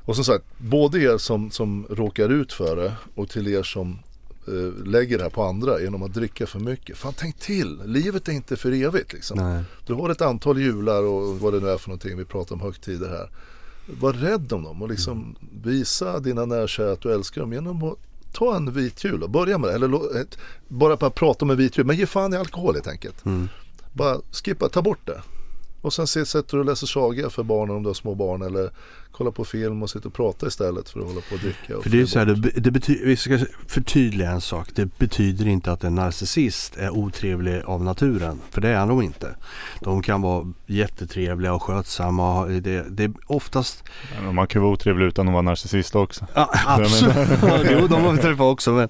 Och 0.05 0.15
som 0.15 0.25
sagt, 0.25 0.45
både 0.57 0.99
er 0.99 1.17
som, 1.17 1.51
som 1.51 1.85
råkar 1.89 2.29
ut 2.29 2.53
för 2.53 2.75
det 2.75 2.93
och 3.15 3.29
till 3.29 3.47
er 3.47 3.63
som 3.63 3.99
eh, 4.47 4.85
lägger 4.85 5.17
det 5.17 5.23
här 5.23 5.31
på 5.31 5.43
andra 5.43 5.81
genom 5.81 6.03
att 6.03 6.13
dricka 6.13 6.47
för 6.47 6.59
mycket. 6.59 6.97
Fan 6.97 7.13
tänk 7.17 7.39
till, 7.39 7.81
livet 7.85 8.27
är 8.27 8.31
inte 8.31 8.55
för 8.57 8.71
evigt 8.71 9.13
liksom. 9.13 9.37
Nej. 9.37 9.63
Du 9.85 9.93
har 9.93 10.09
ett 10.09 10.21
antal 10.21 10.59
jular 10.59 11.03
och 11.03 11.39
vad 11.39 11.53
det 11.53 11.59
nu 11.59 11.69
är 11.69 11.77
för 11.77 11.89
någonting, 11.89 12.17
vi 12.17 12.25
pratar 12.25 12.55
om 12.55 12.61
högtider 12.61 13.09
här. 13.09 13.29
var 13.99 14.13
rädd 14.13 14.53
om 14.53 14.63
dem 14.63 14.81
och 14.81 14.89
liksom 14.89 15.35
visa 15.63 16.19
dina 16.19 16.45
närkära 16.45 16.91
att 16.91 17.01
du 17.01 17.13
älskar 17.13 17.41
dem 17.41 17.53
genom 17.53 17.83
att 17.83 17.97
ta 18.33 18.55
en 18.55 18.71
vit 18.73 19.03
jul 19.03 19.23
och 19.23 19.29
börja 19.29 19.57
med 19.57 19.69
det. 19.69 19.73
Eller 19.75 19.99
bara 20.67 20.95
bara 20.97 21.09
prata 21.09 21.45
om 21.45 21.51
en 21.51 21.57
vit 21.57 21.77
jul, 21.77 21.85
men 21.85 21.95
ge 21.95 22.05
fan 22.05 22.33
i 22.33 22.37
alkohol 22.37 22.73
helt 22.73 22.87
enkelt. 22.87 23.25
Mm. 23.25 23.49
Bara 23.93 24.17
skippa, 24.31 24.69
ta 24.69 24.81
bort 24.81 25.05
det. 25.05 25.21
Och 25.81 25.93
sen 25.93 26.07
se- 26.07 26.25
sätter 26.25 26.57
du 26.57 26.59
och 26.59 26.65
läser 26.65 26.87
sagor 26.87 27.29
för 27.29 27.43
barnen 27.43 27.75
om 27.75 27.83
du 27.83 27.89
har 27.89 27.93
små 27.93 28.15
barn 28.15 28.41
eller 28.41 28.71
kolla 29.17 29.31
på 29.31 29.45
film 29.45 29.83
och 29.83 29.89
sitter 29.89 30.07
och 30.07 30.13
prata 30.13 30.47
istället 30.47 30.89
för 30.89 30.99
att 30.99 31.05
hålla 31.05 31.21
på 31.29 31.35
och 31.35 31.41
dricka. 31.41 31.77
Och 31.77 31.83
För 31.83 31.89
det 31.89 32.01
är 32.01 32.05
så 32.05 32.19
här, 32.19 32.25
det, 32.25 32.49
det 32.55 32.71
betyder, 32.71 33.05
vi 33.05 33.15
ska 33.17 33.39
förtydliga 33.67 34.31
en 34.31 34.41
sak. 34.41 34.69
Det 34.75 34.97
betyder 34.97 35.47
inte 35.47 35.71
att 35.71 35.83
en 35.83 35.95
narcissist 35.95 36.77
är 36.77 36.89
otrevlig 36.89 37.61
av 37.65 37.83
naturen. 37.83 38.39
För 38.51 38.61
det 38.61 38.69
är 38.69 38.87
de 38.87 39.01
inte. 39.01 39.35
De 39.79 40.01
kan 40.01 40.21
vara 40.21 40.53
jättetrevliga 40.65 41.53
och 41.53 41.63
skötsamma. 41.63 42.45
Det, 42.45 42.85
det 42.89 43.03
är 43.03 43.11
oftast... 43.27 43.83
Men 44.23 44.35
Man 44.35 44.47
kan 44.47 44.59
ju 44.59 44.63
vara 44.63 44.73
otrevlig 44.73 45.05
utan 45.05 45.27
att 45.27 45.31
vara 45.33 45.41
narcissist 45.41 45.95
också. 45.95 46.27
Ja, 46.33 46.49
absolut. 46.65 47.15
jo, 47.71 47.87
de 47.87 48.03
har 48.03 48.11
vi 48.11 48.17
träffat 48.17 48.41
också. 48.45 48.71
Men, 48.71 48.89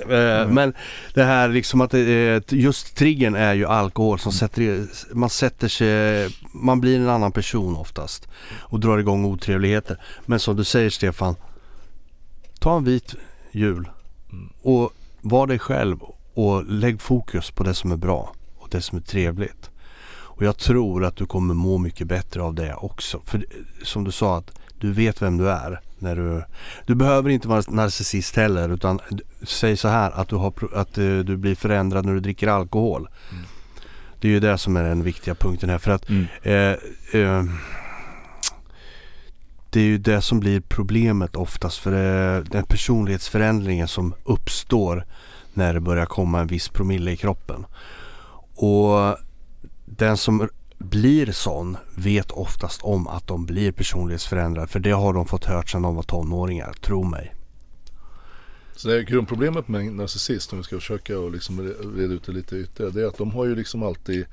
eh, 0.00 0.48
men 0.48 0.74
det 1.14 1.24
här 1.24 1.48
liksom 1.48 1.80
att 1.80 1.90
det, 1.90 1.98
är- 2.00 2.54
just 2.54 2.96
triggern 2.96 3.34
är 3.34 3.54
ju 3.54 3.66
alkohol 3.66 4.18
som 4.18 4.32
sätter 4.32 4.86
man 5.14 5.30
sätter 5.30 5.68
sig, 5.68 6.28
man 6.54 6.80
blir 6.80 7.00
en 7.00 7.08
annan 7.08 7.32
person 7.32 7.76
oftast 7.76 8.28
och 8.50 8.80
drar 8.80 8.98
igång 8.98 9.24
otrevligheter. 9.24 10.00
Men 10.26 10.40
som 10.40 10.56
du 10.56 10.64
säger 10.64 10.90
Stefan, 10.90 11.36
ta 12.60 12.76
en 12.76 12.84
vit 12.84 13.14
jul 13.52 13.88
Mm. 14.34 14.48
och 14.62 14.92
var 15.20 15.46
dig 15.46 15.58
själv 15.58 15.98
och 16.34 16.64
lägg 16.64 17.00
fokus 17.00 17.50
på 17.50 17.64
det 17.64 17.74
som 17.74 17.92
är 17.92 17.96
bra 17.96 18.32
och 18.58 18.68
det 18.70 18.80
som 18.80 18.98
är 18.98 19.02
trevligt. 19.02 19.70
Och 20.06 20.44
jag 20.44 20.58
tror 20.58 21.04
att 21.04 21.16
du 21.16 21.26
kommer 21.26 21.54
må 21.54 21.78
mycket 21.78 22.06
bättre 22.06 22.42
av 22.42 22.54
det 22.54 22.74
också. 22.74 23.20
För 23.24 23.46
som 23.82 24.04
du 24.04 24.12
sa 24.12 24.36
att 24.38 24.58
du 24.78 24.92
vet 24.92 25.22
vem 25.22 25.36
du 25.36 25.50
är. 25.50 25.80
När 25.98 26.16
du, 26.16 26.44
du 26.86 26.94
behöver 26.94 27.30
inte 27.30 27.48
vara 27.48 27.62
narcissist 27.68 28.36
heller 28.36 28.68
utan 28.68 29.00
säg 29.42 29.76
så 29.76 29.88
här 29.88 30.10
att 30.10 30.28
du, 30.28 30.36
har, 30.36 30.52
att 30.74 30.98
eh, 30.98 31.18
du 31.18 31.36
blir 31.36 31.54
förändrad 31.54 32.06
när 32.06 32.14
du 32.14 32.20
dricker 32.20 32.48
alkohol. 32.48 33.08
Mm. 33.32 33.44
Det 34.24 34.28
är 34.28 34.32
ju 34.32 34.40
det 34.40 34.58
som 34.58 34.76
är 34.76 34.82
den 34.84 35.02
viktiga 35.02 35.34
punkten 35.34 35.70
här. 35.70 35.78
För 35.78 35.90
att 35.90 36.08
Mm. 36.08 36.26
eh, 36.42 36.76
eh, 37.20 37.44
det 39.70 39.80
är 39.80 39.84
ju 39.84 39.98
det 39.98 40.20
som 40.22 40.40
blir 40.40 40.60
problemet 40.60 41.36
oftast 41.36 41.78
för 41.78 41.90
det, 41.90 42.42
den 42.42 42.64
personlighetsförändringen 42.64 43.88
som 43.88 44.14
uppstår 44.24 45.06
när 45.54 45.74
det 45.74 45.80
börjar 45.80 46.06
komma 46.06 46.40
en 46.40 46.46
viss 46.46 46.68
promille 46.68 47.10
i 47.10 47.16
kroppen. 47.16 47.66
Och 48.54 49.16
den 49.84 50.16
som 50.16 50.48
blir 50.78 51.32
sån 51.32 51.76
vet 51.96 52.30
oftast 52.30 52.82
om 52.82 53.08
att 53.08 53.26
de 53.26 53.46
blir 53.46 53.72
personlighetsförändrade 53.72 54.68
för 54.68 54.80
det 54.80 54.90
har 54.90 55.12
de 55.12 55.26
fått 55.26 55.44
hört 55.44 55.68
sedan 55.70 55.82
de 55.82 55.96
var 55.96 56.02
tonåringar, 56.02 56.72
tro 56.72 57.04
mig. 57.04 57.34
Så 58.76 58.88
det 58.88 58.96
är 58.96 59.02
grundproblemet 59.02 59.68
med 59.68 59.80
en 59.80 59.96
narcissist 59.96 60.52
om 60.52 60.58
vi 60.58 60.64
ska 60.64 60.76
försöka 60.76 61.18
och 61.18 61.30
liksom 61.30 61.74
reda 61.96 62.14
ut 62.14 62.24
det 62.24 62.32
lite 62.32 62.56
ytterligare. 62.56 62.92
Det 62.92 63.02
är 63.02 63.06
att 63.06 63.18
de 63.18 63.30
har 63.30 63.44
ju 63.44 63.54
liksom 63.54 63.82
alltid 63.82 64.26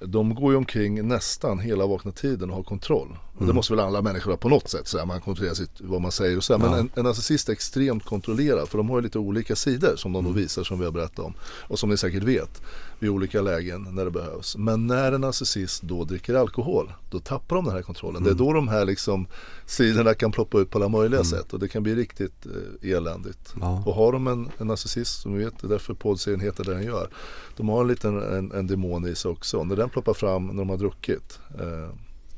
de 0.00 0.34
går 0.34 0.52
ju 0.52 0.56
omkring 0.56 1.08
nästan 1.08 1.58
hela 1.58 1.86
vakna 1.86 2.12
tiden 2.12 2.50
och 2.50 2.56
har 2.56 2.62
kontroll. 2.62 3.16
Och 3.34 3.38
det 3.38 3.44
Mm. 3.44 3.56
måste 3.56 3.72
väl 3.72 3.80
alla 3.84 4.02
människor 4.02 4.30
ha 4.30 4.36
på 4.36 4.48
något 4.48 4.68
sätt. 4.68 4.88
Så 4.88 4.98
här, 4.98 5.06
man 5.06 5.20
kontrollerar 5.20 5.54
sitt, 5.54 5.70
vad 5.80 6.00
man 6.00 6.12
säger 6.12 6.36
och 6.36 6.44
så 6.44 6.52
här. 6.52 6.60
Men 6.60 6.70
Ja. 6.70 6.78
en, 6.78 6.90
en 6.94 7.04
narcissist 7.04 7.48
är 7.48 7.52
extremt 7.52 8.04
kontrollerad. 8.04 8.68
För 8.68 8.78
de 8.78 8.88
har 8.90 8.96
ju 8.98 9.02
lite 9.02 9.18
olika 9.18 9.56
sidor 9.56 9.96
som 9.96 10.12
de 10.12 10.24
då 10.24 10.30
Mm. 10.30 10.42
visar 10.42 10.64
som 10.64 10.78
vi 10.78 10.84
har 10.84 10.92
berättat 10.92 11.18
om. 11.18 11.34
Och 11.42 11.78
som 11.78 11.90
ni 11.90 11.96
säkert 11.96 12.22
vet 12.22 12.62
vid 12.98 13.10
olika 13.10 13.42
lägen 13.42 13.82
när 13.90 14.04
det 14.04 14.10
behövs. 14.10 14.56
Men 14.56 14.86
när 14.86 15.12
en 15.12 15.20
narcissist 15.20 15.82
då 15.82 16.04
dricker 16.04 16.34
alkohol. 16.34 16.92
Då 17.10 17.18
tappar 17.20 17.56
de 17.56 17.64
den 17.64 17.74
här 17.74 17.82
kontrollen. 17.82 18.16
Mm. 18.22 18.24
Det 18.24 18.42
är 18.42 18.46
då 18.46 18.52
de 18.52 18.68
här 18.68 18.84
liksom 18.84 19.26
sidorna 19.66 20.14
kan 20.14 20.32
ploppa 20.32 20.58
ut 20.58 20.70
på 20.70 20.78
alla 20.78 20.88
möjliga 20.88 21.24
sätt. 21.24 21.52
Och 21.52 21.58
det 21.58 21.68
kan 21.68 21.82
bli 21.82 21.94
riktigt 21.94 22.46
eh, 22.82 22.90
eländigt. 22.92 23.54
Ja. 23.60 23.82
Och 23.86 23.94
har 23.94 24.12
de 24.12 24.26
en, 24.26 24.48
en 24.58 24.66
narcissist 24.66 25.20
som 25.22 25.34
vi 25.34 25.44
vet, 25.44 25.58
det 25.60 25.66
är 25.66 25.68
därför 25.68 25.94
poddserien 25.94 26.40
heter 26.40 26.64
det 26.64 26.74
den 26.74 26.82
gör. 26.84 27.08
De 27.56 27.68
har 27.68 27.80
en 27.80 27.88
liten 27.88 28.22
en, 28.22 28.52
en 28.52 28.66
demon 28.66 29.06
i 29.06 29.14
sig 29.14 29.30
också. 29.30 29.64
När 29.64 29.76
den 29.76 29.90
ploppar 29.90 30.14
fram 30.14 30.46
när 30.46 30.54
de 30.54 30.68
har 30.68 30.76
druckit. 30.76 31.38
Eh, 31.60 31.88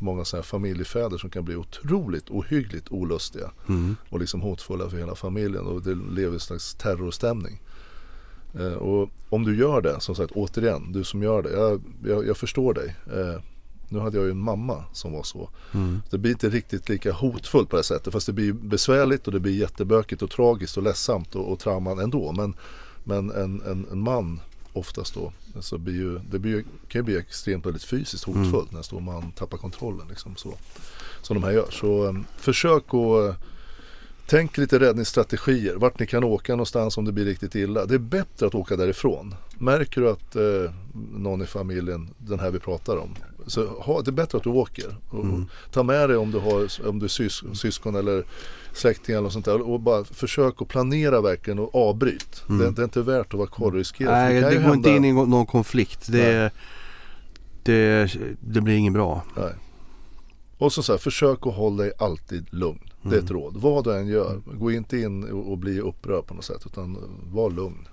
många 0.05 0.25
sådana 0.25 0.43
här 0.43 0.47
familjefäder 0.47 1.19
som 1.19 1.31
kan 1.31 1.45
bli 1.45 1.57
otroligt 1.57 2.31
ohyggligt 2.31 2.93
olustiga. 2.93 3.51
Mm. 3.69 3.97
Och 4.09 4.21
liksom 4.21 4.41
hotfulla 4.41 4.91
för 4.91 4.97
hela 4.97 5.15
familjen. 5.15 5.67
Och 5.67 5.83
det 5.83 5.95
lever 5.95 6.33
i 6.33 6.35
en 6.35 6.41
slags 6.41 6.75
terrorstämning. 6.75 7.63
Eh, 8.59 8.73
och 8.73 9.11
om 9.29 9.45
du 9.45 9.57
gör 9.57 9.81
det, 9.81 10.01
som 10.01 10.15
sagt 10.15 10.33
återigen, 10.33 10.93
du 10.93 11.05
som 11.05 11.23
gör 11.23 11.43
det. 11.43 11.51
Jag, 11.51 11.83
jag, 12.05 12.27
jag 12.27 12.37
förstår 12.37 12.75
dig. 12.75 12.97
Eh, 13.07 13.41
nu 13.89 13.99
hade 13.99 14.17
jag 14.17 14.25
ju 14.25 14.31
en 14.31 14.39
mamma 14.39 14.85
som 14.93 15.13
var 15.13 15.23
så. 15.23 15.51
Mm. 15.75 16.03
Det 16.11 16.19
blir 16.19 16.33
inte 16.33 16.49
riktigt 16.49 16.89
lika 16.89 17.13
hotfullt 17.13 17.71
på 17.71 17.77
det 17.77 17.83
sättet. 17.83 18.13
Fast 18.13 18.27
det 18.27 18.33
blir 18.33 18.53
besvärligt 18.53 19.27
och 19.27 19.33
det 19.33 19.41
blir 19.41 19.53
jättebökigt 19.53 20.23
och 20.23 20.31
tragiskt 20.31 20.77
och 20.77 20.83
ledsamt 20.83 21.35
och, 21.35 21.53
och 21.53 21.59
trauman 21.59 21.99
ändå. 21.99 22.33
Men, 22.33 22.55
men 23.05 23.31
en, 23.31 23.63
en, 23.63 23.87
en 23.93 24.01
man 24.01 24.41
oftast 24.75 25.15
då. 25.15 25.33
Så 25.61 25.79
blir 25.79 25.95
ju, 25.95 26.19
det 26.19 26.39
blir, 26.39 26.63
kan 26.63 26.99
ju 26.99 27.03
bli 27.03 27.17
extremt 27.17 27.67
väldigt 27.67 27.85
fysiskt 27.85 28.25
hotfullt 28.25 28.71
när 28.71 28.79
en 28.79 28.85
stor 28.85 29.01
man 29.01 29.33
tappar 29.33 29.59
kontrollen. 29.59 30.09
Liksom 30.09 30.37
så, 30.37 30.55
som 31.23 31.41
de 31.41 31.45
här 31.45 31.53
gör. 31.53 31.71
Så 31.71 32.05
um, 32.05 32.25
försök 32.39 32.85
att 32.95 32.95
uh, 32.95 33.35
Tänk 34.27 34.59
lite 34.59 34.79
räddningsstrategier, 34.79 35.75
vart 35.75 35.99
ni 35.99 36.07
kan 36.07 36.25
åka 36.25 36.53
någonstans 36.53 36.99
om 36.99 37.05
det 37.05 37.13
blir 37.13 37.25
riktigt 37.25 37.55
illa. 37.55 37.87
Det 37.87 37.95
är 37.95 37.99
bättre 37.99 38.47
att 38.47 38.55
åka 38.55 38.77
därifrån. 38.77 39.35
Märker 39.59 40.01
du 40.01 40.11
att 40.11 40.37
eh, 40.37 40.75
någon 41.15 41.43
i 41.43 41.47
familjen, 41.47 42.15
den 42.19 42.41
här 42.41 42.51
vi 42.51 42.59
pratar 42.59 42.97
om, 42.97 43.15
så 43.47 43.67
ha, 43.67 44.03
det 44.03 44.11
är 44.11 44.13
bättre 44.13 44.39
att 44.39 44.45
du 44.45 44.51
åker. 44.51 44.97
Och, 45.11 45.25
Mm. 45.25 45.47
Ta 45.71 45.83
med 45.83 46.11
dig 46.11 46.17
om 46.17 46.31
du 46.31 46.39
har 46.39 46.89
om 46.89 46.99
du 46.99 47.05
är 47.05 47.09
sys, 47.09 47.43
syskon 47.55 47.95
eller 47.97 48.25
släktingar 48.73 49.19
eller 49.19 49.29
sånt 49.29 49.45
där. 49.45 49.71
Och 49.71 49.81
bara 49.81 50.05
försök 50.05 50.63
att 50.63 50.69
planera 50.69 51.21
verkligen 51.21 51.59
och 51.59 51.75
avbryt. 51.75 52.43
Mm. 52.49 52.59
Det, 52.59 52.71
det 52.71 52.83
är 52.83 52.85
inte 52.85 53.03
värt 53.03 53.27
att 53.27 53.39
vara 53.39 53.49
kvar 53.49 53.67
och 53.67 53.75
riskera. 53.75 54.11
Nej, 54.11 54.41
det 54.41 54.53
ju 54.53 54.63
går 54.63 54.75
inte 54.75 54.91
in 54.91 55.05
i 55.05 55.13
någon 55.13 55.47
konflikt. 55.47 56.13
Det, 56.13 56.51
det, 57.63 58.11
det 58.41 58.61
blir 58.61 58.75
inget 58.75 58.93
bra. 58.93 59.23
Nej. 59.37 59.53
Och 60.59 60.73
så, 60.73 60.83
så 60.83 60.93
här, 60.93 60.99
försök 60.99 61.47
att 61.47 61.55
hålla 61.55 61.83
dig 61.83 61.93
alltid 61.99 62.47
lugn. 62.51 62.91
Det 63.03 63.17
är 63.17 63.21
ett 63.21 63.31
råd. 63.31 63.57
Vad 63.57 63.85
du 63.85 63.97
än 63.97 64.07
gör, 64.07 64.41
gå 64.59 64.73
inte 64.73 64.99
in 64.99 65.25
och, 65.25 65.53
och 65.53 65.59
bli 65.59 65.81
upprörd 65.81 66.27
på 66.27 66.35
något 66.35 66.45
sätt. 66.45 66.63
Utan 66.67 66.99
var 67.33 67.51
lugn. 67.51 67.89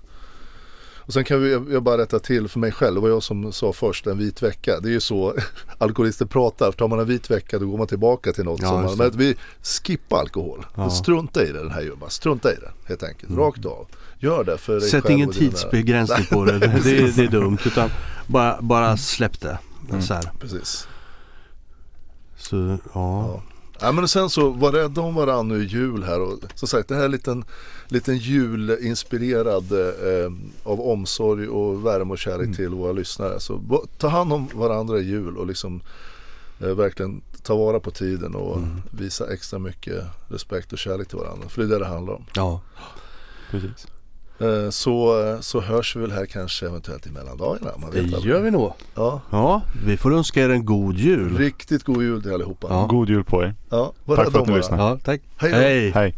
Och 1.12 1.14
sen 1.14 1.24
kan 1.24 1.42
vi, 1.42 1.50
jag 1.72 1.82
bara 1.82 1.98
rätta 1.98 2.18
till 2.18 2.48
för 2.48 2.58
mig 2.58 2.72
själv. 2.72 2.94
Det 2.94 3.00
var 3.00 3.08
jag 3.08 3.22
som 3.22 3.52
sa 3.52 3.72
först, 3.72 4.06
en 4.06 4.18
vit 4.18 4.42
vecka. 4.42 4.80
Det 4.80 4.88
är 4.88 4.92
ju 4.92 5.00
så 5.00 5.34
alkoholister 5.78 6.26
pratar. 6.26 6.72
Tar 6.72 6.88
man 6.88 6.98
en 6.98 7.06
vit 7.06 7.30
vecka 7.30 7.58
då 7.58 7.66
går 7.66 7.78
man 7.78 7.86
tillbaka 7.86 8.32
till 8.32 8.44
något. 8.44 8.62
Ja, 8.62 8.68
som 8.68 8.82
man, 8.82 8.96
men 8.96 9.10
vi 9.18 9.36
skippar 9.62 10.18
alkohol. 10.18 10.66
Ja. 10.76 10.90
Strunta 10.90 11.42
i 11.44 11.46
det 11.52 11.58
den 11.58 11.70
här 11.70 11.92
man. 12.00 12.10
Strunta 12.10 12.52
i 12.52 12.56
det 12.56 12.70
helt 12.88 13.02
enkelt. 13.02 13.38
Rakt 13.38 13.66
av. 13.66 13.86
Gör 14.18 14.44
det 14.44 14.58
för 14.58 14.80
dig 14.80 14.90
Sätt 14.90 15.02
själv 15.04 15.14
ingen 15.14 15.30
tidsbegränsning 15.32 16.26
på 16.26 16.44
det. 16.44 16.58
Det, 16.58 16.66
är- 16.98 17.16
det 17.16 17.24
är 17.24 17.28
dumt. 17.28 17.58
Utan 17.66 17.90
bara, 18.26 18.58
bara 18.62 18.96
släpp 18.96 19.40
det. 19.40 19.58
Så, 20.00 20.14
här. 20.14 20.30
Precis. 20.40 20.88
så 22.36 22.56
ja. 22.56 22.78
Ja. 22.94 23.42
Ja 23.82 23.92
men 23.92 24.08
sen 24.08 24.30
så 24.30 24.50
var 24.50 24.72
rädda 24.72 25.00
om 25.00 25.14
varandra 25.14 25.56
nu 25.56 25.64
i 25.64 25.66
jul 25.66 26.02
här 26.02 26.20
och 26.20 26.38
som 26.54 26.68
sagt 26.68 26.88
det 26.88 26.94
här 26.94 27.00
är 27.02 27.04
en 27.04 27.10
liten, 27.10 27.44
liten 27.88 28.16
julinspirerad 28.16 29.72
eh, 29.72 30.32
av 30.62 30.80
omsorg 30.80 31.48
och 31.48 31.86
värme 31.86 32.12
och 32.12 32.18
kärlek 32.18 32.56
till 32.56 32.68
våra 32.68 32.92
lyssnare. 32.92 33.40
Så 33.40 33.84
ta 33.98 34.08
hand 34.08 34.32
om 34.32 34.48
varandra 34.54 34.98
i 34.98 35.02
jul 35.02 35.36
och 35.36 35.46
liksom 35.46 35.80
eh, 36.60 36.68
verkligen 36.68 37.22
ta 37.42 37.56
vara 37.56 37.80
på 37.80 37.90
tiden 37.90 38.34
och 38.34 38.58
visa 38.90 39.32
extra 39.32 39.58
mycket 39.58 40.04
respekt 40.28 40.72
och 40.72 40.78
kärlek 40.78 41.08
till 41.08 41.18
varandra. 41.18 41.48
För 41.48 41.62
det 41.62 41.66
är 41.66 41.70
det 41.70 41.78
det 41.78 41.86
handlar 41.90 42.14
om. 42.14 42.24
ja. 42.34 42.60
Precis. 43.50 43.86
Eh, 44.42 44.70
så, 44.70 45.14
så 45.40 45.60
hörs 45.60 45.96
vi 45.96 46.00
väl 46.00 46.12
här 46.12 46.26
kanske 46.26 46.66
eventuellt 46.66 47.06
i 47.06 47.10
mellandagarna. 47.10 47.70
Man 47.78 47.90
Det 47.90 48.00
vet 48.00 48.14
aldrig. 48.14 48.32
gör 48.32 48.40
vi 48.40 48.50
nog. 48.50 48.72
Ja, 48.94 49.20
Ja, 49.30 49.62
vi 49.86 49.96
får 49.96 50.14
önska 50.14 50.44
er 50.44 50.48
en 50.50 50.64
god 50.66 50.96
jul. 50.96 51.36
riktigt 51.38 51.84
god 51.84 52.02
jul 52.02 52.22
till 52.22 52.34
allihopa. 52.34 52.66
Ja. 52.70 52.86
God 52.90 53.08
jul 53.08 53.24
på 53.24 53.42
er. 53.42 53.54
Ja, 53.70 53.92
var 54.04 54.16
Tack 54.16 54.30
för 54.32 54.40
att 54.40 54.46
ni 54.48 54.54
lyssnade. 54.56 54.82
Ja, 54.82 54.98
tack. 55.04 55.20
Hej. 55.36 55.52
Hej. 55.52 55.90
Hej. 55.90 56.14